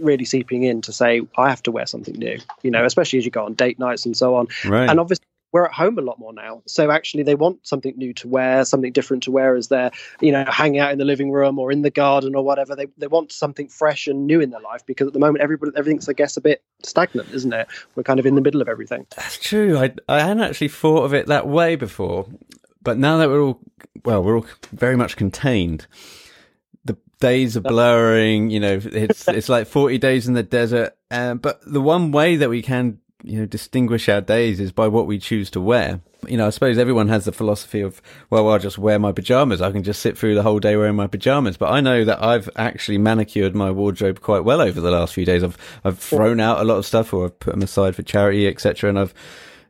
really 0.00 0.24
seeping 0.24 0.62
in 0.62 0.80
to 0.80 0.92
say 0.92 1.20
I 1.36 1.50
have 1.50 1.62
to 1.64 1.72
wear 1.72 1.86
something 1.86 2.14
new, 2.14 2.38
you 2.62 2.70
know, 2.70 2.84
especially 2.84 3.18
as 3.18 3.24
you 3.24 3.30
go 3.30 3.44
on 3.44 3.54
date 3.54 3.78
nights 3.78 4.06
and 4.06 4.16
so 4.16 4.34
on. 4.34 4.48
Right. 4.64 4.88
And 4.88 4.98
obviously 5.00 5.26
we're 5.54 5.64
at 5.64 5.72
home 5.72 5.96
a 5.98 6.02
lot 6.02 6.18
more 6.18 6.32
now. 6.32 6.62
So 6.66 6.90
actually, 6.90 7.22
they 7.22 7.36
want 7.36 7.64
something 7.64 7.94
new 7.96 8.12
to 8.14 8.26
wear, 8.26 8.64
something 8.64 8.90
different 8.90 9.22
to 9.22 9.30
wear 9.30 9.54
as 9.54 9.68
they're, 9.68 9.92
you 10.20 10.32
know, 10.32 10.44
hanging 10.48 10.80
out 10.80 10.90
in 10.90 10.98
the 10.98 11.04
living 11.04 11.30
room 11.30 11.60
or 11.60 11.70
in 11.70 11.82
the 11.82 11.92
garden 11.92 12.34
or 12.34 12.44
whatever. 12.44 12.74
They, 12.74 12.88
they 12.98 13.06
want 13.06 13.30
something 13.30 13.68
fresh 13.68 14.08
and 14.08 14.26
new 14.26 14.40
in 14.40 14.50
their 14.50 14.60
life 14.60 14.84
because 14.84 15.06
at 15.06 15.12
the 15.12 15.20
moment, 15.20 15.44
everybody 15.44 15.70
everything's, 15.76 16.08
I 16.08 16.12
guess, 16.12 16.36
a 16.36 16.40
bit 16.40 16.60
stagnant, 16.82 17.30
isn't 17.32 17.52
it? 17.52 17.68
We're 17.94 18.02
kind 18.02 18.18
of 18.18 18.26
in 18.26 18.34
the 18.34 18.40
middle 18.40 18.62
of 18.62 18.68
everything. 18.68 19.06
That's 19.14 19.38
true. 19.38 19.78
I, 19.78 19.94
I 20.08 20.22
hadn't 20.22 20.42
actually 20.42 20.68
thought 20.68 21.04
of 21.04 21.14
it 21.14 21.28
that 21.28 21.46
way 21.46 21.76
before. 21.76 22.26
But 22.82 22.98
now 22.98 23.18
that 23.18 23.28
we're 23.28 23.40
all, 23.40 23.60
well, 24.04 24.24
we're 24.24 24.38
all 24.38 24.46
very 24.72 24.96
much 24.96 25.16
contained 25.16 25.86
the 26.84 26.96
days 27.20 27.56
are 27.56 27.60
blurring. 27.60 28.50
You 28.50 28.58
know, 28.58 28.80
it's 28.82 29.28
it's 29.28 29.48
like 29.48 29.68
forty 29.68 29.98
days 29.98 30.26
in 30.26 30.34
the 30.34 30.42
desert. 30.42 30.96
Um, 31.12 31.38
but 31.38 31.60
the 31.64 31.80
one 31.80 32.10
way 32.10 32.34
that 32.34 32.50
we 32.50 32.60
can 32.60 32.98
you 33.22 33.38
know, 33.38 33.46
distinguish 33.46 34.08
our 34.08 34.20
days 34.20 34.60
is 34.60 34.72
by 34.72 34.88
what 34.88 35.06
we 35.06 35.18
choose 35.18 35.50
to 35.50 35.60
wear. 35.60 36.00
You 36.26 36.36
know, 36.36 36.46
I 36.46 36.50
suppose 36.50 36.78
everyone 36.78 37.08
has 37.08 37.24
the 37.24 37.32
philosophy 37.32 37.80
of, 37.80 38.02
well, 38.30 38.48
I'll 38.48 38.58
just 38.58 38.78
wear 38.78 38.98
my 38.98 39.12
pajamas. 39.12 39.62
I 39.62 39.72
can 39.72 39.82
just 39.82 40.00
sit 40.00 40.16
through 40.16 40.34
the 40.34 40.42
whole 40.42 40.58
day 40.58 40.76
wearing 40.76 40.96
my 40.96 41.06
pajamas. 41.06 41.56
But 41.56 41.70
I 41.70 41.80
know 41.80 42.04
that 42.04 42.22
I've 42.22 42.48
actually 42.56 42.98
manicured 42.98 43.54
my 43.54 43.70
wardrobe 43.70 44.20
quite 44.20 44.44
well 44.44 44.60
over 44.60 44.80
the 44.80 44.90
last 44.90 45.14
few 45.14 45.24
days. 45.24 45.42
I've, 45.42 45.58
I've 45.84 45.98
thrown 45.98 46.40
out 46.40 46.60
a 46.60 46.64
lot 46.64 46.78
of 46.78 46.86
stuff 46.86 47.12
or 47.12 47.26
I've 47.26 47.38
put 47.38 47.52
them 47.52 47.62
aside 47.62 47.94
for 47.94 48.02
charity, 48.02 48.48
etc. 48.48 48.90
And 48.90 48.98
I've, 48.98 49.14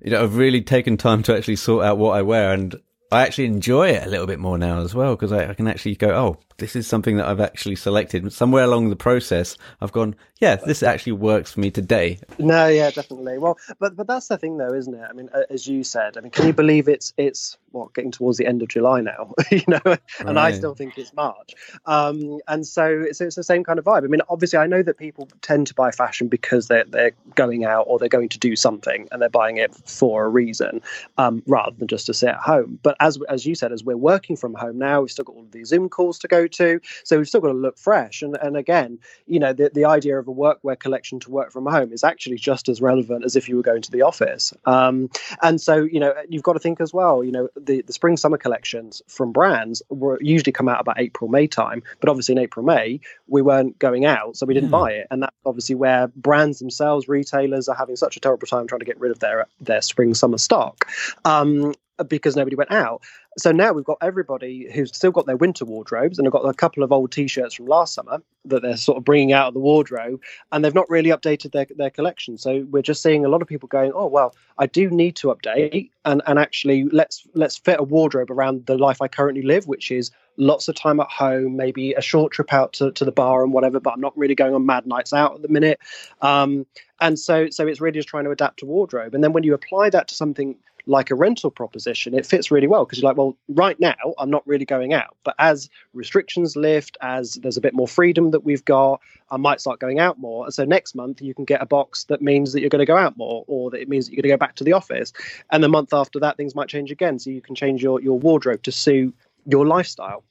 you 0.02 0.10
know, 0.10 0.22
I've 0.22 0.36
really 0.36 0.62
taken 0.62 0.96
time 0.96 1.22
to 1.24 1.36
actually 1.36 1.56
sort 1.56 1.84
out 1.84 1.98
what 1.98 2.16
I 2.16 2.22
wear. 2.22 2.52
And 2.52 2.76
I 3.12 3.22
actually 3.22 3.46
enjoy 3.46 3.90
it 3.90 4.04
a 4.04 4.10
little 4.10 4.26
bit 4.26 4.40
more 4.40 4.58
now 4.58 4.80
as 4.80 4.94
well 4.94 5.14
because 5.14 5.32
I, 5.32 5.50
I, 5.50 5.54
can 5.54 5.68
actually 5.68 5.94
go, 5.94 6.10
oh, 6.10 6.38
this 6.58 6.76
is 6.76 6.86
something 6.86 7.16
that 7.16 7.26
I've 7.26 7.40
actually 7.40 7.76
selected. 7.76 8.32
Somewhere 8.32 8.64
along 8.64 8.90
the 8.90 8.96
process, 8.96 9.56
I've 9.80 9.92
gone, 9.92 10.14
yeah, 10.40 10.56
this 10.56 10.82
actually 10.82 11.12
works 11.12 11.52
for 11.52 11.60
me 11.60 11.70
today. 11.70 12.18
No, 12.38 12.68
yeah, 12.68 12.90
definitely. 12.90 13.38
Well, 13.38 13.58
but 13.78 13.96
but 13.96 14.06
that's 14.06 14.28
the 14.28 14.38
thing, 14.38 14.58
though, 14.58 14.72
isn't 14.72 14.94
it? 14.94 15.06
I 15.08 15.12
mean, 15.12 15.28
as 15.50 15.66
you 15.66 15.84
said, 15.84 16.16
I 16.16 16.20
mean, 16.20 16.30
can 16.30 16.46
you 16.46 16.52
believe 16.52 16.88
it's 16.88 17.12
it's 17.16 17.56
what 17.74 17.92
getting 17.92 18.10
towards 18.10 18.38
the 18.38 18.46
end 18.46 18.62
of 18.62 18.68
July 18.68 19.00
now, 19.00 19.34
you 19.50 19.62
know, 19.68 19.80
and 19.84 20.36
right. 20.36 20.36
I 20.36 20.52
still 20.52 20.74
think 20.74 20.96
it's 20.96 21.12
March. 21.12 21.54
Um, 21.86 22.38
and 22.48 22.66
so, 22.66 23.06
so 23.12 23.26
it's 23.26 23.36
the 23.36 23.42
same 23.42 23.64
kind 23.64 23.78
of 23.78 23.84
vibe. 23.84 24.04
I 24.04 24.06
mean, 24.06 24.22
obviously, 24.28 24.58
I 24.58 24.66
know 24.66 24.82
that 24.82 24.96
people 24.96 25.28
tend 25.42 25.66
to 25.66 25.74
buy 25.74 25.90
fashion 25.90 26.28
because 26.28 26.68
they're 26.68 26.84
they're 26.84 27.12
going 27.34 27.64
out 27.64 27.86
or 27.88 27.98
they're 27.98 28.08
going 28.08 28.28
to 28.30 28.38
do 28.38 28.56
something 28.56 29.08
and 29.10 29.20
they're 29.20 29.28
buying 29.28 29.58
it 29.58 29.74
for 29.74 30.24
a 30.24 30.28
reason, 30.28 30.80
um, 31.18 31.42
rather 31.46 31.76
than 31.76 31.88
just 31.88 32.06
to 32.06 32.14
sit 32.14 32.30
at 32.30 32.36
home. 32.36 32.78
But 32.82 32.96
as 33.00 33.18
as 33.28 33.44
you 33.44 33.54
said, 33.54 33.72
as 33.72 33.84
we're 33.84 33.96
working 33.96 34.36
from 34.36 34.54
home 34.54 34.78
now, 34.78 35.02
we've 35.02 35.10
still 35.10 35.24
got 35.24 35.36
all 35.36 35.42
of 35.42 35.52
these 35.52 35.68
Zoom 35.68 35.88
calls 35.88 36.18
to 36.20 36.28
go 36.28 36.43
to, 36.48 36.80
so 37.04 37.16
we've 37.16 37.28
still 37.28 37.40
got 37.40 37.48
to 37.48 37.54
look 37.54 37.78
fresh. 37.78 38.22
And 38.22 38.36
and 38.36 38.56
again, 38.56 38.98
you 39.26 39.38
know, 39.38 39.52
the 39.52 39.70
the 39.72 39.84
idea 39.84 40.18
of 40.18 40.28
a 40.28 40.32
workwear 40.32 40.78
collection 40.78 41.20
to 41.20 41.30
work 41.30 41.52
from 41.52 41.66
home 41.66 41.92
is 41.92 42.04
actually 42.04 42.36
just 42.36 42.68
as 42.68 42.80
relevant 42.80 43.24
as 43.24 43.36
if 43.36 43.48
you 43.48 43.56
were 43.56 43.62
going 43.62 43.82
to 43.82 43.90
the 43.90 44.02
office. 44.02 44.52
Um, 44.64 45.10
and 45.42 45.60
so, 45.60 45.76
you 45.76 46.00
know, 46.00 46.14
you've 46.28 46.42
got 46.42 46.54
to 46.54 46.58
think 46.58 46.80
as 46.80 46.92
well, 46.92 47.24
you 47.24 47.32
know 47.32 47.48
the, 47.56 47.82
the 47.82 47.92
spring 47.92 48.16
summer 48.16 48.38
collections 48.38 49.02
from 49.08 49.32
brands 49.32 49.82
were 49.88 50.18
usually 50.20 50.52
come 50.52 50.68
out 50.68 50.80
about 50.80 50.98
April 50.98 51.30
May 51.30 51.46
time, 51.46 51.82
but 52.00 52.08
obviously 52.08 52.32
in 52.32 52.38
April 52.38 52.64
May 52.64 53.00
we 53.26 53.42
weren't 53.42 53.78
going 53.78 54.04
out, 54.04 54.36
so 54.36 54.46
we 54.46 54.54
didn't 54.54 54.68
mm. 54.68 54.82
buy 54.82 54.92
it, 54.92 55.06
and 55.10 55.22
that's 55.22 55.36
obviously 55.46 55.74
where 55.74 56.08
brands 56.08 56.58
themselves, 56.58 57.08
retailers, 57.08 57.68
are 57.68 57.76
having 57.76 57.96
such 57.96 58.16
a 58.16 58.20
terrible 58.20 58.46
time 58.46 58.66
trying 58.66 58.80
to 58.80 58.84
get 58.84 58.98
rid 58.98 59.10
of 59.10 59.20
their 59.20 59.46
their 59.60 59.82
spring 59.82 60.14
summer 60.14 60.38
stock. 60.38 60.88
Um, 61.24 61.74
because 62.08 62.34
nobody 62.34 62.56
went 62.56 62.72
out. 62.72 63.02
So 63.38 63.52
now 63.52 63.72
we've 63.72 63.84
got 63.84 63.98
everybody 64.00 64.70
who's 64.72 64.94
still 64.94 65.10
got 65.10 65.26
their 65.26 65.36
winter 65.36 65.64
wardrobes 65.64 66.18
and 66.18 66.26
have 66.26 66.32
got 66.32 66.42
a 66.42 66.54
couple 66.54 66.82
of 66.82 66.92
old 66.92 67.12
t-shirts 67.12 67.54
from 67.54 67.66
last 67.66 67.94
summer 67.94 68.22
that 68.46 68.62
they're 68.62 68.76
sort 68.76 68.98
of 68.98 69.04
bringing 69.04 69.32
out 69.32 69.48
of 69.48 69.54
the 69.54 69.60
wardrobe 69.60 70.20
and 70.52 70.64
they've 70.64 70.74
not 70.74 70.88
really 70.88 71.10
updated 71.10 71.52
their, 71.52 71.66
their 71.76 71.90
collection. 71.90 72.38
So 72.38 72.66
we're 72.70 72.82
just 72.82 73.02
seeing 73.02 73.24
a 73.24 73.28
lot 73.28 73.42
of 73.42 73.48
people 73.48 73.68
going, 73.68 73.92
oh, 73.94 74.06
well, 74.06 74.34
I 74.58 74.66
do 74.66 74.90
need 74.90 75.16
to 75.16 75.28
update 75.28 75.90
and, 76.04 76.22
and 76.26 76.38
actually 76.38 76.84
let's 76.84 77.26
let's 77.34 77.56
fit 77.56 77.80
a 77.80 77.82
wardrobe 77.82 78.30
around 78.30 78.66
the 78.66 78.78
life 78.78 79.00
I 79.02 79.08
currently 79.08 79.42
live, 79.42 79.66
which 79.66 79.90
is 79.90 80.10
lots 80.36 80.68
of 80.68 80.74
time 80.74 81.00
at 81.00 81.10
home, 81.10 81.56
maybe 81.56 81.92
a 81.94 82.00
short 82.00 82.32
trip 82.32 82.52
out 82.52 82.72
to, 82.74 82.92
to 82.92 83.04
the 83.04 83.12
bar 83.12 83.42
and 83.42 83.52
whatever, 83.52 83.80
but 83.80 83.94
I'm 83.94 84.00
not 84.00 84.16
really 84.16 84.34
going 84.34 84.54
on 84.54 84.66
mad 84.66 84.86
nights 84.86 85.12
out 85.12 85.34
at 85.34 85.42
the 85.42 85.48
minute. 85.48 85.80
Um, 86.20 86.66
and 87.00 87.18
so 87.18 87.50
so 87.50 87.66
it's 87.66 87.80
really 87.80 87.98
just 87.98 88.08
trying 88.08 88.24
to 88.24 88.30
adapt 88.30 88.60
to 88.60 88.66
wardrobe. 88.66 89.14
And 89.14 89.24
then 89.24 89.32
when 89.32 89.42
you 89.42 89.54
apply 89.54 89.90
that 89.90 90.08
to 90.08 90.14
something– 90.14 90.56
like 90.86 91.10
a 91.10 91.14
rental 91.14 91.50
proposition, 91.50 92.14
it 92.14 92.26
fits 92.26 92.50
really 92.50 92.66
well 92.66 92.84
because 92.84 93.00
you're 93.00 93.08
like, 93.08 93.16
well, 93.16 93.36
right 93.48 93.78
now 93.80 93.94
I'm 94.18 94.30
not 94.30 94.46
really 94.46 94.64
going 94.64 94.92
out, 94.92 95.16
but 95.24 95.34
as 95.38 95.70
restrictions 95.92 96.56
lift, 96.56 96.96
as 97.00 97.34
there's 97.34 97.56
a 97.56 97.60
bit 97.60 97.74
more 97.74 97.88
freedom 97.88 98.30
that 98.32 98.44
we've 98.44 98.64
got, 98.64 99.00
I 99.30 99.36
might 99.36 99.60
start 99.60 99.80
going 99.80 99.98
out 99.98 100.18
more. 100.18 100.44
And 100.44 100.52
so 100.52 100.64
next 100.64 100.94
month 100.94 101.22
you 101.22 101.34
can 101.34 101.44
get 101.44 101.62
a 101.62 101.66
box 101.66 102.04
that 102.04 102.20
means 102.20 102.52
that 102.52 102.60
you're 102.60 102.70
going 102.70 102.80
to 102.80 102.86
go 102.86 102.96
out 102.96 103.16
more, 103.16 103.44
or 103.46 103.70
that 103.70 103.80
it 103.80 103.88
means 103.88 104.06
that 104.06 104.12
you're 104.12 104.22
going 104.22 104.30
to 104.30 104.36
go 104.36 104.46
back 104.46 104.56
to 104.56 104.64
the 104.64 104.72
office. 104.72 105.12
And 105.50 105.62
the 105.62 105.68
month 105.68 105.92
after 105.92 106.20
that, 106.20 106.36
things 106.36 106.54
might 106.54 106.68
change 106.68 106.90
again, 106.90 107.18
so 107.18 107.30
you 107.30 107.40
can 107.40 107.54
change 107.54 107.82
your 107.82 108.00
your 108.00 108.18
wardrobe 108.18 108.62
to 108.64 108.72
suit 108.72 109.14
your 109.46 109.66
lifestyle. 109.66 110.24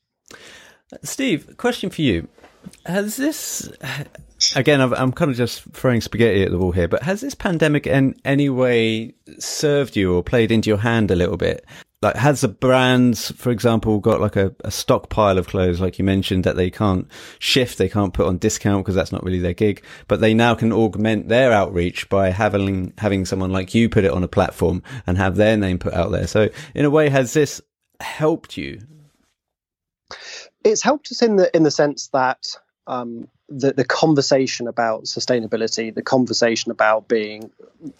Steve, 1.04 1.58
question 1.58 1.89
for 1.89 2.02
you: 2.02 2.28
Has 2.86 3.17
this 3.17 3.71
again, 4.56 4.82
i 4.82 5.02
am 5.02 5.12
kind 5.12 5.32
of 5.32 5.38
just 5.38 5.63
throwing 5.71 6.02
spaghetti 6.02 6.43
at 6.43 6.52
the 6.52 6.58
wall 6.58 6.71
here, 6.71 6.88
but 6.88 7.04
has 7.04 7.21
this 7.21 7.36
pandemic 7.36 7.88
in 7.88 8.15
any 8.26 8.49
way 8.49 9.13
served 9.39 9.95
you 9.95 10.13
or 10.13 10.23
played 10.23 10.52
into 10.52 10.69
your 10.69 10.78
hand 10.78 11.12
a 11.12 11.15
little 11.15 11.38
bit? 11.38 11.65
Like, 12.02 12.17
has 12.17 12.41
the 12.41 12.49
brands, 12.49 13.32
for 13.32 13.49
example, 13.49 13.99
got 13.99 14.19
like 14.19 14.36
a, 14.36 14.54
a 14.65 14.71
stockpile 14.71 15.38
of 15.38 15.47
clothes, 15.47 15.80
like 15.80 15.97
you 15.97 16.04
mentioned, 16.04 16.43
that 16.43 16.58
they 16.58 16.69
can't 16.69 17.08
shift, 17.39 17.78
they 17.78 17.88
can't 17.88 18.13
put 18.13 18.28
on 18.28 18.38
discount 18.39 18.84
because 18.84 18.95
that's 18.95 19.13
not 19.13 19.23
really 19.23 19.39
their 19.39 19.54
gig, 19.54 19.82
but 20.10 20.19
they 20.19 20.34
now 20.34 20.54
can 20.54 20.73
augment 20.73 21.30
their 21.30 21.54
outreach 21.54 22.10
by 22.10 22.30
having 22.30 22.91
having 22.97 23.23
someone 23.23 23.52
like 23.52 23.73
you 23.73 23.88
put 23.88 24.04
it 24.04 24.12
on 24.12 24.21
a 24.21 24.28
platform 24.28 24.84
and 25.08 25.17
have 25.17 25.38
their 25.38 25.56
name 25.56 25.80
put 25.80 25.93
out 25.93 26.12
there. 26.12 26.28
So, 26.28 26.49
in 26.76 26.84
a 26.84 26.89
way, 26.89 27.08
has 27.08 27.34
this 27.34 27.62
helped 28.02 28.58
you? 28.58 28.82
It's 30.63 30.82
helped 30.82 31.12
us 31.12 31.21
in 31.21 31.36
the 31.36 31.56
in 31.56 31.63
the 31.63 31.71
sense 31.71 32.08
that 32.08 32.58
um, 32.88 33.28
the, 33.49 33.73
the 33.73 33.86
conversation 33.86 34.67
about 34.67 35.04
sustainability, 35.04 35.93
the 35.93 36.02
conversation 36.02 36.71
about 36.71 37.08
being, 37.08 37.52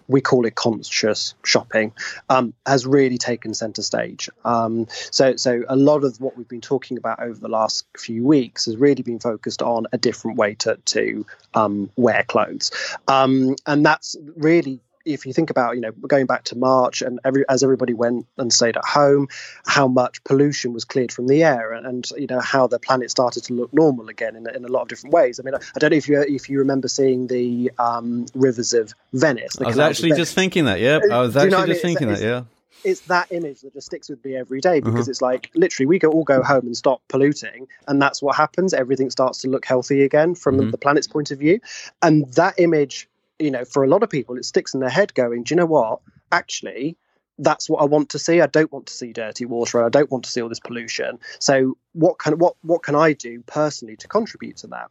we 0.08 0.22
call 0.22 0.46
it 0.46 0.56
conscious 0.56 1.36
shopping, 1.44 1.94
um, 2.30 2.54
has 2.66 2.86
really 2.86 3.18
taken 3.18 3.54
center 3.54 3.82
stage. 3.82 4.30
Um, 4.44 4.88
so, 4.90 5.36
so 5.36 5.64
a 5.68 5.76
lot 5.76 6.04
of 6.04 6.20
what 6.20 6.38
we've 6.38 6.48
been 6.48 6.62
talking 6.62 6.98
about 6.98 7.22
over 7.22 7.40
the 7.40 7.50
last 7.50 7.86
few 7.98 8.26
weeks 8.26 8.66
has 8.66 8.78
really 8.78 9.04
been 9.04 9.20
focused 9.20 9.62
on 9.62 9.88
a 9.92 9.98
different 9.98 10.38
way 10.38 10.56
to, 10.56 10.78
to 10.86 11.26
um, 11.54 11.90
wear 11.96 12.24
clothes. 12.24 12.72
Um, 13.08 13.56
and 13.66 13.86
that's 13.86 14.16
really 14.36 14.80
if 15.06 15.26
you 15.26 15.34
think 15.34 15.50
about, 15.50 15.76
you 15.76 15.82
know, 15.82 15.92
going 15.92 16.26
back 16.26 16.46
to 16.46 16.58
March 16.58 17.02
and 17.02 17.20
every, 17.26 17.44
as 17.50 17.64
everybody 17.64 17.94
went 17.94 18.26
and 18.38 18.52
stayed 18.52 18.78
at 18.78 18.86
home, 18.86 19.28
how 19.66 19.88
much 19.88 20.24
pollution 20.24 20.74
was 20.74 20.86
cleared 20.86 21.12
from 21.12 21.28
the 21.28 21.44
air, 21.44 21.74
and, 21.74 21.86
and 21.86 22.10
you 22.18 22.28
know 22.28 22.40
how 22.40 22.68
the 22.68 22.80
planet 22.80 23.12
started 23.12 23.44
to 23.46 23.54
look 23.54 23.74
normal 23.74 24.10
again 24.10 24.36
in, 24.36 24.48
in 24.50 24.66
a 24.66 24.68
lot 24.68 24.84
of 24.84 24.88
different 24.88 25.14
ways. 25.14 25.40
I 25.40 25.44
mean, 25.44 25.56
I, 25.56 25.60
I 25.76 25.80
don't 25.80 25.92
know 25.92 25.98
if 25.98 26.08
you 26.08 26.22
if 26.22 26.50
you 26.50 26.60
remember 26.60 26.88
seeing 26.88 27.28
the 27.28 27.72
um, 27.78 28.26
rivers 28.34 28.74
of 28.74 28.94
Venice. 29.14 29.60
I 29.60 29.68
was 29.68 29.80
actually 29.80 30.12
just 30.12 30.34
thinking 30.34 30.66
that. 30.66 30.80
Yeah, 30.80 31.00
I 31.12 31.20
was 31.20 31.36
actually 31.36 31.52
just 31.52 31.64
I 31.64 31.66
mean? 31.68 31.80
thinking 31.82 32.10
it's, 32.10 32.22
that. 32.22 32.28
Yeah 32.28 32.44
it's 32.84 33.02
that 33.02 33.32
image 33.32 33.62
that 33.62 33.74
just 33.74 33.88
sticks 33.88 34.10
with 34.10 34.24
me 34.26 34.36
every 34.36 34.62
day 34.62 34.80
because 34.80 35.02
uh-huh. 35.02 35.12
it's 35.12 35.22
like 35.22 35.50
literally 35.56 35.86
we 35.86 36.00
go 36.00 36.10
all 36.10 36.24
go 36.24 36.44
home 36.44 36.66
and 36.66 36.76
stop 36.76 37.02
polluting 37.08 37.68
and 37.88 38.02
that's 38.02 38.22
what 38.22 38.36
happens 38.36 38.74
everything 38.74 39.10
starts 39.10 39.40
to 39.40 39.48
look 39.48 39.66
healthy 39.66 40.04
again 40.04 40.36
from 40.36 40.58
mm-hmm. 40.58 40.72
the 40.72 40.78
planet's 40.78 41.08
point 41.08 41.32
of 41.32 41.40
view 41.40 41.60
and 42.02 42.28
that 42.34 42.56
image 42.58 43.08
you 43.40 43.52
know, 43.52 43.66
for 43.66 43.84
a 43.84 43.88
lot 43.88 44.04
of 44.04 44.10
people, 44.10 44.38
it 44.38 44.46
sticks 44.46 44.74
in 44.74 44.80
their 44.80 44.90
head 44.90 45.14
going, 45.14 45.44
do 45.44 45.54
you 45.54 45.58
know 45.58 45.66
what? 45.66 46.00
Actually, 46.32 46.98
that's 47.40 47.70
what 47.70 47.82
I 47.82 47.86
want 47.86 48.10
to 48.10 48.20
see. 48.20 48.42
I 48.42 48.48
don't 48.48 48.72
want 48.72 48.88
to 48.88 48.94
see 48.94 49.12
dirty 49.12 49.46
water. 49.46 49.84
I 49.84 49.90
don't 49.90 50.12
want 50.12 50.24
to 50.26 50.32
see 50.32 50.42
all 50.42 50.50
this 50.50 50.60
pollution. 50.60 51.20
So 51.40 51.78
what 51.94 52.20
can 52.20 52.38
what 52.38 52.56
what 52.62 52.84
can 52.84 52.96
I 52.96 53.14
do 53.14 53.42
personally 53.48 53.96
to 53.98 54.08
contribute 54.08 54.58
to 54.58 54.68
that? 54.68 54.90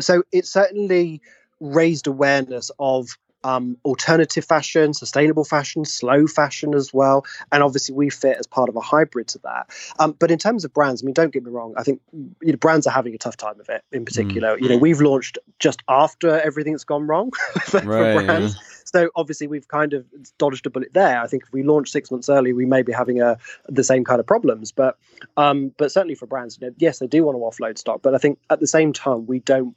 So 0.00 0.22
it 0.32 0.46
certainly 0.46 1.20
raised 1.60 2.06
awareness 2.06 2.70
of 2.78 3.08
um, 3.44 3.76
alternative 3.84 4.44
fashion, 4.44 4.94
sustainable 4.94 5.44
fashion, 5.44 5.84
slow 5.84 6.26
fashion 6.26 6.74
as 6.74 6.92
well. 6.92 7.24
And 7.52 7.62
obviously, 7.62 7.94
we 7.94 8.10
fit 8.10 8.38
as 8.38 8.46
part 8.46 8.68
of 8.68 8.76
a 8.76 8.80
hybrid 8.80 9.28
to 9.28 9.38
that. 9.40 9.70
Um, 9.98 10.12
but 10.18 10.30
in 10.30 10.38
terms 10.38 10.64
of 10.64 10.72
brands, 10.72 11.02
I 11.02 11.04
mean, 11.04 11.14
don't 11.14 11.32
get 11.32 11.44
me 11.44 11.50
wrong. 11.50 11.74
I 11.76 11.82
think 11.82 12.00
you 12.12 12.52
know, 12.52 12.56
brands 12.56 12.86
are 12.86 12.90
having 12.90 13.14
a 13.14 13.18
tough 13.18 13.36
time 13.36 13.60
of 13.60 13.68
it. 13.68 13.84
In 13.92 14.04
particular, 14.04 14.56
mm. 14.56 14.62
you 14.62 14.68
know, 14.70 14.78
we've 14.78 15.00
launched 15.00 15.38
just 15.58 15.82
after 15.88 16.40
everything 16.40 16.72
that's 16.72 16.84
gone 16.84 17.06
wrong 17.06 17.30
for, 17.62 17.80
right, 17.80 18.18
for 18.18 18.24
brands. 18.24 18.54
Yeah. 18.54 18.60
So 18.86 19.10
obviously, 19.16 19.46
we've 19.46 19.68
kind 19.68 19.92
of 19.92 20.06
dodged 20.38 20.66
a 20.66 20.70
bullet 20.70 20.94
there. 20.94 21.20
I 21.20 21.26
think 21.26 21.42
if 21.42 21.52
we 21.52 21.62
launched 21.62 21.92
six 21.92 22.10
months 22.10 22.28
early, 22.28 22.52
we 22.52 22.64
may 22.64 22.82
be 22.82 22.92
having 22.92 23.20
a 23.20 23.38
the 23.68 23.84
same 23.84 24.04
kind 24.04 24.20
of 24.20 24.26
problems. 24.26 24.72
But 24.72 24.96
um, 25.36 25.72
but 25.76 25.92
certainly 25.92 26.14
for 26.14 26.26
brands, 26.26 26.58
you 26.60 26.68
know, 26.68 26.74
yes, 26.78 26.98
they 26.98 27.06
do 27.06 27.24
want 27.24 27.36
to 27.36 27.40
offload 27.40 27.76
stock, 27.76 28.00
but 28.02 28.14
I 28.14 28.18
think 28.18 28.38
at 28.50 28.60
the 28.60 28.66
same 28.66 28.92
time, 28.92 29.26
we 29.26 29.40
don't 29.40 29.74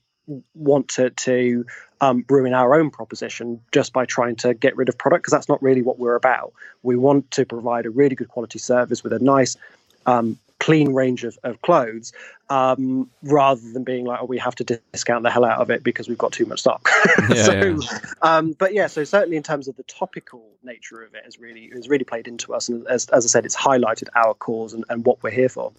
want 0.54 0.90
to 0.90 1.10
to 1.10 1.66
um, 2.02 2.26
ruin 2.30 2.54
our 2.54 2.76
own 2.76 2.90
proposition 2.90 3.62
just 3.72 3.94
by 3.94 4.06
trying 4.06 4.36
to 4.38 4.54
get 4.54 4.76
rid 4.76 4.90
of 4.90 4.98
product 4.98 5.24
because 5.24 5.32
that's 5.32 5.50
not 5.50 5.62
really 5.62 5.82
what 5.82 5.98
we're 5.98 6.16
about. 6.16 6.54
We 6.84 6.96
want 6.96 7.32
to 7.32 7.46
provide 7.46 7.86
a 7.86 7.90
really 7.90 8.16
good 8.16 8.28
quality 8.28 8.60
service 8.60 9.04
with 9.04 9.14
a 9.14 9.20
nice, 9.20 9.58
um, 10.06 10.38
clean 10.60 10.94
range 10.94 11.24
of, 11.24 11.38
of 11.44 11.62
clothes, 11.62 12.14
um, 12.50 13.10
rather 13.24 13.62
than 13.74 13.84
being 13.84 14.06
like, 14.06 14.20
oh, 14.22 14.26
we 14.26 14.38
have 14.38 14.56
to 14.56 14.64
discount 14.64 15.24
the 15.24 15.30
hell 15.30 15.46
out 15.46 15.60
of 15.60 15.70
it 15.70 15.84
because 15.84 16.08
we've 16.08 16.18
got 16.18 16.32
too 16.32 16.46
much 16.46 16.60
stock. 16.60 16.90
Yeah, 17.30 17.44
so, 17.44 17.54
yeah. 17.54 18.00
Um, 18.22 18.54
but 18.54 18.74
yeah, 18.74 18.88
so 18.88 19.04
certainly 19.04 19.38
in 19.38 19.44
terms 19.44 19.68
of 19.68 19.76
the 19.76 19.84
topical 19.84 20.48
nature 20.64 21.04
of 21.04 21.14
it, 21.14 21.24
has 21.26 21.40
really 21.40 21.70
has 21.74 21.90
really 21.90 22.06
played 22.06 22.28
into 22.28 22.54
us, 22.54 22.70
and 22.70 22.88
as, 22.88 23.10
as 23.10 23.26
I 23.26 23.28
said, 23.28 23.46
it's 23.46 23.56
highlighted 23.56 24.08
our 24.16 24.34
cause 24.34 24.74
and, 24.74 24.86
and 24.90 25.04
what 25.04 25.22
we're 25.24 25.32
here 25.32 25.50
for. 25.50 25.74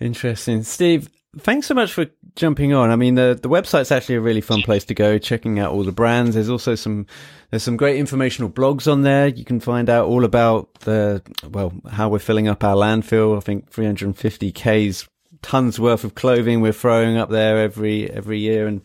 Interesting, 0.00 0.62
Steve 0.62 1.08
thanks 1.36 1.66
so 1.66 1.74
much 1.74 1.92
for 1.92 2.06
jumping 2.36 2.72
on. 2.72 2.90
I 2.90 2.96
mean, 2.96 3.14
the 3.14 3.38
the 3.40 3.48
website's 3.48 3.92
actually 3.92 4.16
a 4.16 4.20
really 4.20 4.40
fun 4.40 4.62
place 4.62 4.84
to 4.86 4.94
go, 4.94 5.18
checking 5.18 5.58
out 5.58 5.72
all 5.72 5.84
the 5.84 5.92
brands. 5.92 6.34
There's 6.34 6.48
also 6.48 6.74
some 6.74 7.06
there's 7.50 7.62
some 7.62 7.76
great 7.76 7.96
informational 7.96 8.50
blogs 8.50 8.90
on 8.90 9.02
there. 9.02 9.28
You 9.28 9.44
can 9.44 9.60
find 9.60 9.90
out 9.90 10.06
all 10.06 10.24
about 10.24 10.72
the 10.80 11.22
well 11.50 11.72
how 11.90 12.08
we're 12.08 12.18
filling 12.18 12.48
up 12.48 12.64
our 12.64 12.76
landfill. 12.76 13.36
I 13.36 13.40
think 13.40 13.70
350 13.70 14.52
k's 14.52 15.08
tons 15.42 15.78
worth 15.78 16.04
of 16.04 16.14
clothing 16.14 16.60
we're 16.60 16.72
throwing 16.72 17.16
up 17.16 17.30
there 17.30 17.58
every 17.58 18.10
every 18.10 18.38
year, 18.38 18.66
and 18.66 18.82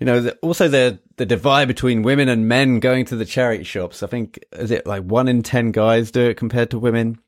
you 0.00 0.06
know 0.06 0.20
the, 0.20 0.36
also 0.36 0.68
the 0.68 0.98
the 1.16 1.26
divide 1.26 1.68
between 1.68 2.02
women 2.02 2.28
and 2.28 2.48
men 2.48 2.80
going 2.80 3.04
to 3.06 3.16
the 3.16 3.24
charity 3.24 3.64
shops. 3.64 4.02
I 4.02 4.06
think 4.06 4.38
is 4.52 4.70
it 4.70 4.86
like 4.86 5.02
one 5.02 5.28
in 5.28 5.42
ten 5.42 5.72
guys 5.72 6.10
do 6.10 6.28
it 6.28 6.36
compared 6.36 6.70
to 6.70 6.78
women. 6.78 7.18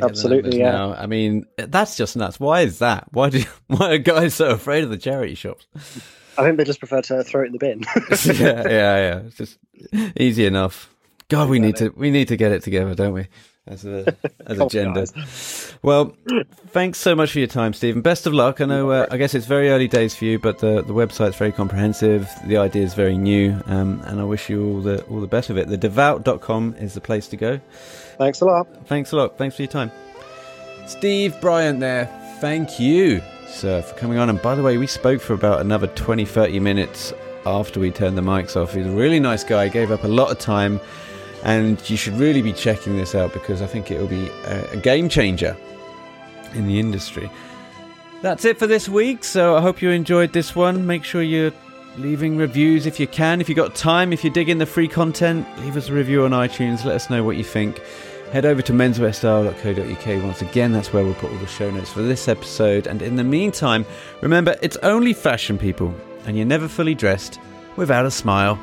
Absolutely, 0.00 0.58
yeah. 0.58 0.72
Now. 0.72 0.94
I 0.94 1.06
mean, 1.06 1.46
that's 1.56 1.96
just 1.96 2.16
nuts. 2.16 2.38
Why 2.38 2.60
is 2.60 2.78
that? 2.80 3.06
Why 3.12 3.30
do 3.30 3.42
why 3.68 3.94
are 3.94 3.98
guys 3.98 4.34
so 4.34 4.50
afraid 4.50 4.84
of 4.84 4.90
the 4.90 4.98
charity 4.98 5.34
shops? 5.34 5.66
I 6.36 6.44
think 6.44 6.56
they 6.56 6.64
just 6.64 6.78
prefer 6.78 7.02
to 7.02 7.24
throw 7.24 7.42
it 7.42 7.46
in 7.46 7.52
the 7.52 7.58
bin. 7.58 7.80
yeah, 8.40 8.68
yeah, 8.68 8.96
yeah. 8.96 9.18
It's 9.26 9.36
just 9.36 9.58
easy 10.16 10.46
enough. 10.46 10.94
God, 11.28 11.48
we 11.48 11.58
need 11.58 11.76
to 11.76 11.90
we 11.96 12.10
need 12.10 12.28
to 12.28 12.36
get 12.36 12.52
it 12.52 12.62
together, 12.62 12.94
don't 12.94 13.12
we? 13.12 13.28
as 13.68 13.84
a 13.84 14.16
as 14.46 14.58
a 14.58 14.66
gender. 14.68 15.04
Well, 15.82 16.16
thanks 16.68 16.98
so 16.98 17.14
much 17.14 17.32
for 17.32 17.38
your 17.38 17.48
time, 17.48 17.72
Stephen. 17.72 18.02
Best 18.02 18.26
of 18.26 18.32
luck. 18.32 18.60
I 18.60 18.64
know. 18.64 18.90
Uh, 18.90 19.06
I 19.10 19.16
guess 19.16 19.34
it's 19.34 19.46
very 19.46 19.70
early 19.70 19.88
days 19.88 20.14
for 20.14 20.24
you, 20.24 20.38
but 20.38 20.58
the 20.58 20.82
the 20.82 20.94
website's 20.94 21.36
very 21.36 21.52
comprehensive. 21.52 22.28
The 22.46 22.56
idea 22.56 22.82
is 22.82 22.94
very 22.94 23.16
new, 23.16 23.60
um, 23.66 24.02
and 24.06 24.20
I 24.20 24.24
wish 24.24 24.48
you 24.48 24.66
all 24.66 24.80
the 24.80 25.02
all 25.04 25.20
the 25.20 25.26
best 25.26 25.50
of 25.50 25.56
it. 25.56 25.68
The 25.68 25.76
devout.com 25.76 26.76
is 26.78 26.94
the 26.94 27.00
place 27.00 27.28
to 27.28 27.36
go. 27.36 27.60
Thanks 28.18 28.40
a 28.40 28.44
lot. 28.44 28.66
Thanks 28.86 29.12
a 29.12 29.16
lot. 29.16 29.38
Thanks 29.38 29.56
for 29.56 29.62
your 29.62 29.70
time, 29.70 29.90
Steve 30.86 31.40
Bryant. 31.40 31.80
There. 31.80 32.06
Thank 32.40 32.78
you, 32.78 33.22
sir, 33.48 33.82
for 33.82 33.94
coming 33.96 34.18
on. 34.18 34.28
And 34.28 34.40
by 34.42 34.54
the 34.54 34.62
way, 34.62 34.76
we 34.76 34.86
spoke 34.86 35.20
for 35.20 35.34
about 35.34 35.60
another 35.60 35.86
20, 35.88 36.24
30 36.24 36.60
minutes 36.60 37.12
after 37.46 37.80
we 37.80 37.90
turned 37.90 38.16
the 38.18 38.22
mics 38.22 38.56
off. 38.56 38.74
He's 38.74 38.86
a 38.86 38.90
really 38.90 39.18
nice 39.18 39.42
guy. 39.42 39.68
Gave 39.68 39.90
up 39.90 40.04
a 40.04 40.08
lot 40.08 40.30
of 40.30 40.38
time 40.38 40.80
and 41.44 41.88
you 41.88 41.96
should 41.96 42.14
really 42.14 42.42
be 42.42 42.52
checking 42.52 42.96
this 42.96 43.14
out 43.14 43.32
because 43.32 43.62
I 43.62 43.66
think 43.66 43.90
it 43.90 44.00
will 44.00 44.08
be 44.08 44.28
a, 44.44 44.72
a 44.72 44.76
game 44.76 45.08
changer 45.08 45.56
in 46.54 46.66
the 46.66 46.78
industry. 46.80 47.30
That's 48.22 48.44
it 48.44 48.58
for 48.58 48.66
this 48.66 48.88
week. 48.88 49.22
So 49.22 49.56
I 49.56 49.60
hope 49.60 49.80
you 49.80 49.90
enjoyed 49.90 50.32
this 50.32 50.56
one. 50.56 50.86
Make 50.86 51.04
sure 51.04 51.22
you're 51.22 51.52
leaving 51.98 52.36
reviews 52.36 52.86
if 52.86 52.98
you 53.00 53.06
can. 53.06 53.40
If 53.40 53.48
you've 53.48 53.56
got 53.56 53.74
time, 53.74 54.12
if 54.12 54.24
you're 54.24 54.32
digging 54.32 54.58
the 54.58 54.66
free 54.66 54.88
content, 54.88 55.46
leave 55.60 55.76
us 55.76 55.88
a 55.88 55.92
review 55.92 56.24
on 56.24 56.30
iTunes. 56.30 56.84
Let 56.84 56.94
us 56.94 57.10
know 57.10 57.24
what 57.24 57.36
you 57.36 57.44
think. 57.44 57.80
Head 58.32 58.44
over 58.44 58.62
to 58.62 58.72
menswearstyle.co.uk 58.72 60.22
once 60.22 60.42
again. 60.42 60.72
That's 60.72 60.92
where 60.92 61.04
we'll 61.04 61.14
put 61.14 61.32
all 61.32 61.38
the 61.38 61.46
show 61.46 61.70
notes 61.70 61.92
for 61.92 62.02
this 62.02 62.28
episode. 62.28 62.86
And 62.86 63.02
in 63.02 63.16
the 63.16 63.24
meantime, 63.24 63.84
remember, 64.20 64.56
it's 64.62 64.76
only 64.78 65.12
fashion, 65.12 65.58
people, 65.58 65.94
and 66.26 66.36
you're 66.36 66.46
never 66.46 66.68
fully 66.68 66.94
dressed 66.94 67.40
without 67.76 68.06
a 68.06 68.10
smile. 68.10 68.58